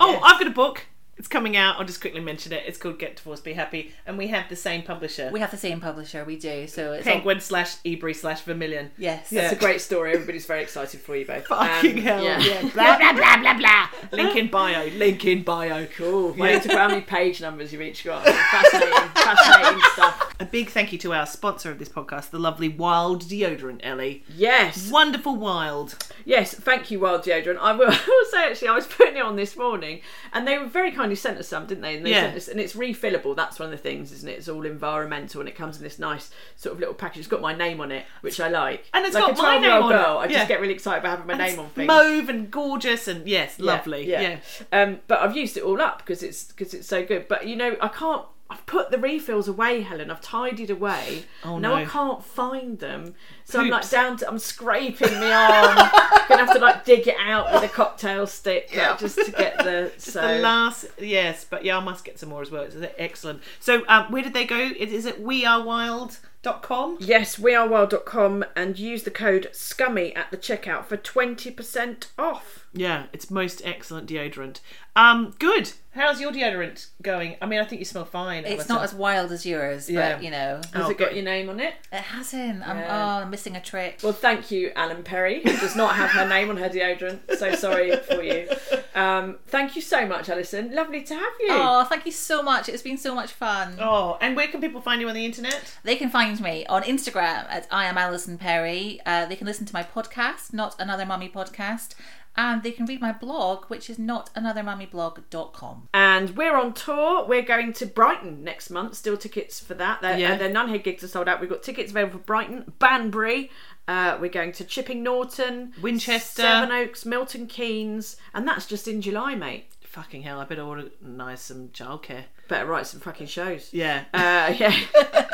[0.00, 0.86] Oh, I've got a book.
[1.16, 1.80] It's coming out.
[1.80, 2.62] I'll just quickly mention it.
[2.64, 3.92] It's called Get Divorced, Be Happy.
[4.06, 5.30] And we have the same publisher.
[5.32, 6.68] We have the same publisher, we do.
[6.68, 8.92] So it's Penguin slash Ebury slash Vermilion.
[8.96, 9.42] yes, Yeah.
[9.42, 10.12] It's a great story.
[10.12, 11.44] Everybody's very excited for you both.
[11.48, 12.22] Fucking Um, hell.
[12.22, 12.38] yeah.
[12.38, 12.60] Yeah.
[12.72, 13.88] Blah, blah, blah, blah, blah.
[14.12, 14.86] Link in bio.
[14.90, 15.86] Link in bio.
[15.86, 16.40] Cool.
[16.40, 18.24] I need to how many page numbers you've each got.
[18.24, 20.27] Fascinating, fascinating stuff.
[20.40, 24.22] A big thank you to our sponsor of this podcast, the lovely Wild Deodorant, Ellie.
[24.36, 24.88] Yes.
[24.88, 25.96] Wonderful Wild.
[26.24, 27.58] Yes, thank you, Wild Deodorant.
[27.58, 30.00] I will, I will say actually, I was putting it on this morning,
[30.32, 31.96] and they were very kindly sent us some, didn't they?
[31.96, 32.20] And they Yeah.
[32.22, 33.34] sent us, and it's refillable.
[33.34, 34.38] That's one of the things, isn't it?
[34.38, 37.18] It's all environmental, and it comes in this nice sort of little package.
[37.18, 38.88] It's got my name on it, which I like.
[38.94, 40.04] And it's like got a my 12-year-old name on it.
[40.04, 40.18] girl.
[40.18, 40.36] I Yeah.
[40.36, 41.88] just get really excited about having my And name on things.
[41.88, 44.08] Mauve and gorgeous and yes, Yeah, lovely.
[44.08, 44.36] Yeah.
[44.70, 47.26] Um, but I've used it all up because it's because it's so good.
[47.26, 48.24] But you know, I can't.
[48.50, 50.10] I've put the refills away, Helen.
[50.10, 51.24] I've tidied away.
[51.44, 51.74] Oh, now no.
[51.74, 53.14] I can't find them.
[53.44, 54.28] So I'm like down to.
[54.28, 55.76] I'm scraping my arm.
[56.28, 59.58] Gonna have to like dig it out with a cocktail stick, like, just to get
[59.58, 59.92] the.
[59.98, 62.62] Just so the last, yes, but yeah, I must get some more as well.
[62.62, 63.42] It's excellent.
[63.60, 64.58] So, um, where did they go?
[64.58, 66.98] Is, is it wearewild.com?
[67.00, 72.66] Yes, wearewild.com and use the code SCUMMY at the checkout for 20% off.
[72.72, 74.60] Yeah, it's most excellent deodorant.
[74.96, 75.72] Um, good.
[75.98, 77.34] How's your deodorant going?
[77.42, 78.44] I mean, I think you smell fine.
[78.46, 80.14] It's not as wild as yours, Yeah.
[80.14, 81.16] but you know, Has Oh, it got good.
[81.16, 81.74] your name on it?
[81.92, 82.66] it hasn't.
[82.66, 82.86] I'm, Yeah.
[83.18, 83.98] oh, I'm missing a trick.
[84.02, 87.18] Well, thank you, Alan Perry, who does not have her name on her deodorant.
[87.36, 88.48] So sorry for you.
[88.94, 90.72] Um, thank you so much, Alison.
[90.74, 91.48] Lovely to have you.
[91.50, 92.68] Oh, thank you so much.
[92.68, 93.76] It's been so much fun.
[93.80, 95.74] Oh, and where can people find you on the internet?
[95.82, 99.00] They can find me on Instagram at I am Alison Perry.
[99.04, 101.94] Uh, they can listen to my podcast, Not Another Mummy Podcast.
[102.38, 105.88] And they can read my blog, which is not notanothermummyblog.com.
[105.92, 107.26] And we're on tour.
[107.26, 108.94] We're going to Brighton next month.
[108.94, 110.00] Still tickets for that.
[110.00, 110.34] Their, Yeah.
[110.34, 111.40] uh, their Nunhead gigs are sold out.
[111.40, 113.50] We've got tickets available for Brighton, Banbury.
[113.88, 116.42] Uh, we're going to Chipping Norton, Winchester.
[116.42, 119.66] Sevenoaks, Milton Keynes, and that's just in July, mate.
[119.82, 122.24] Fucking hell, I better organise some childcare.
[122.46, 123.70] Better write some fucking shows.
[123.72, 124.04] Yeah.
[124.14, 124.76] Uh, yeah.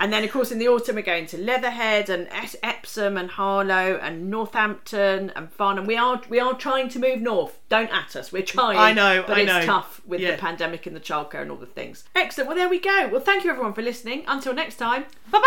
[0.00, 2.28] and then, of course, in the autumn, we're going to Leatherhead and
[2.62, 5.86] Epsom and Harlow and Northampton and Farnham.
[5.86, 7.58] We are we are trying to move north.
[7.68, 8.32] Don't at us.
[8.32, 8.78] We're trying.
[8.78, 9.64] I know, but I it's know.
[9.64, 10.32] tough with Yeah.
[10.32, 12.04] the pandemic and the childcare and all the things.
[12.14, 12.48] Excellent.
[12.48, 13.08] Well, there we go.
[13.10, 14.24] Well, thank you everyone for listening.
[14.26, 15.04] Until next time.
[15.30, 15.40] Bye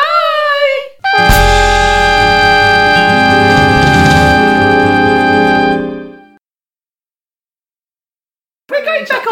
[1.14, 1.74] bye.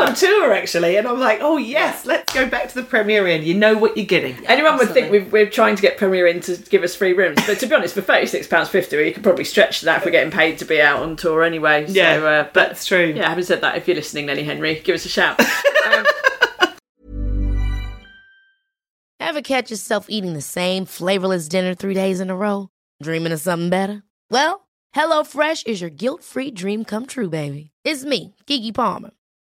[0.05, 3.43] On tour actually, and I'm like, oh yes, let's go back to the Premier Inn.
[3.43, 4.45] You know what you're getting.
[4.45, 7.39] Anyone would think we've, we're trying to get Premier Inn to give us free rooms,
[7.47, 10.05] but to be honest, for thirty six pounds fifty, you could probably stretch that if
[10.05, 11.87] we're getting paid to be out on tour anyway.
[11.87, 13.13] So, Yeah, uh, but that's true.
[13.15, 15.39] Yeah, having said that, if you're listening, Lenny Henry, give us a shout.
[15.91, 16.05] um,
[19.19, 22.69] Ever catch yourself eating the same flavorless dinner three days in a row?
[23.01, 24.03] Dreaming of something better?
[24.29, 27.71] Well, HelloFresh is your guilt-free dream come true, baby.
[27.83, 29.11] It's me, Keke Palmer.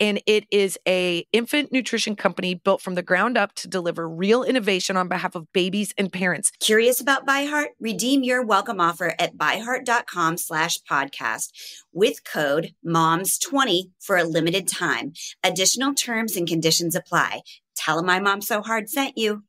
[0.00, 4.42] and it is a infant nutrition company built from the ground up to deliver real
[4.42, 6.52] innovation on behalf of babies and parents.
[6.60, 7.70] Curious about By Heart?
[7.80, 11.52] Redeem your welcome offer at byheart.com slash podcast
[11.92, 15.12] with code MOMS20 for a limited time.
[15.42, 17.42] Additional terms and conditions apply.
[17.76, 19.44] Tell them My Mom So Hard sent you.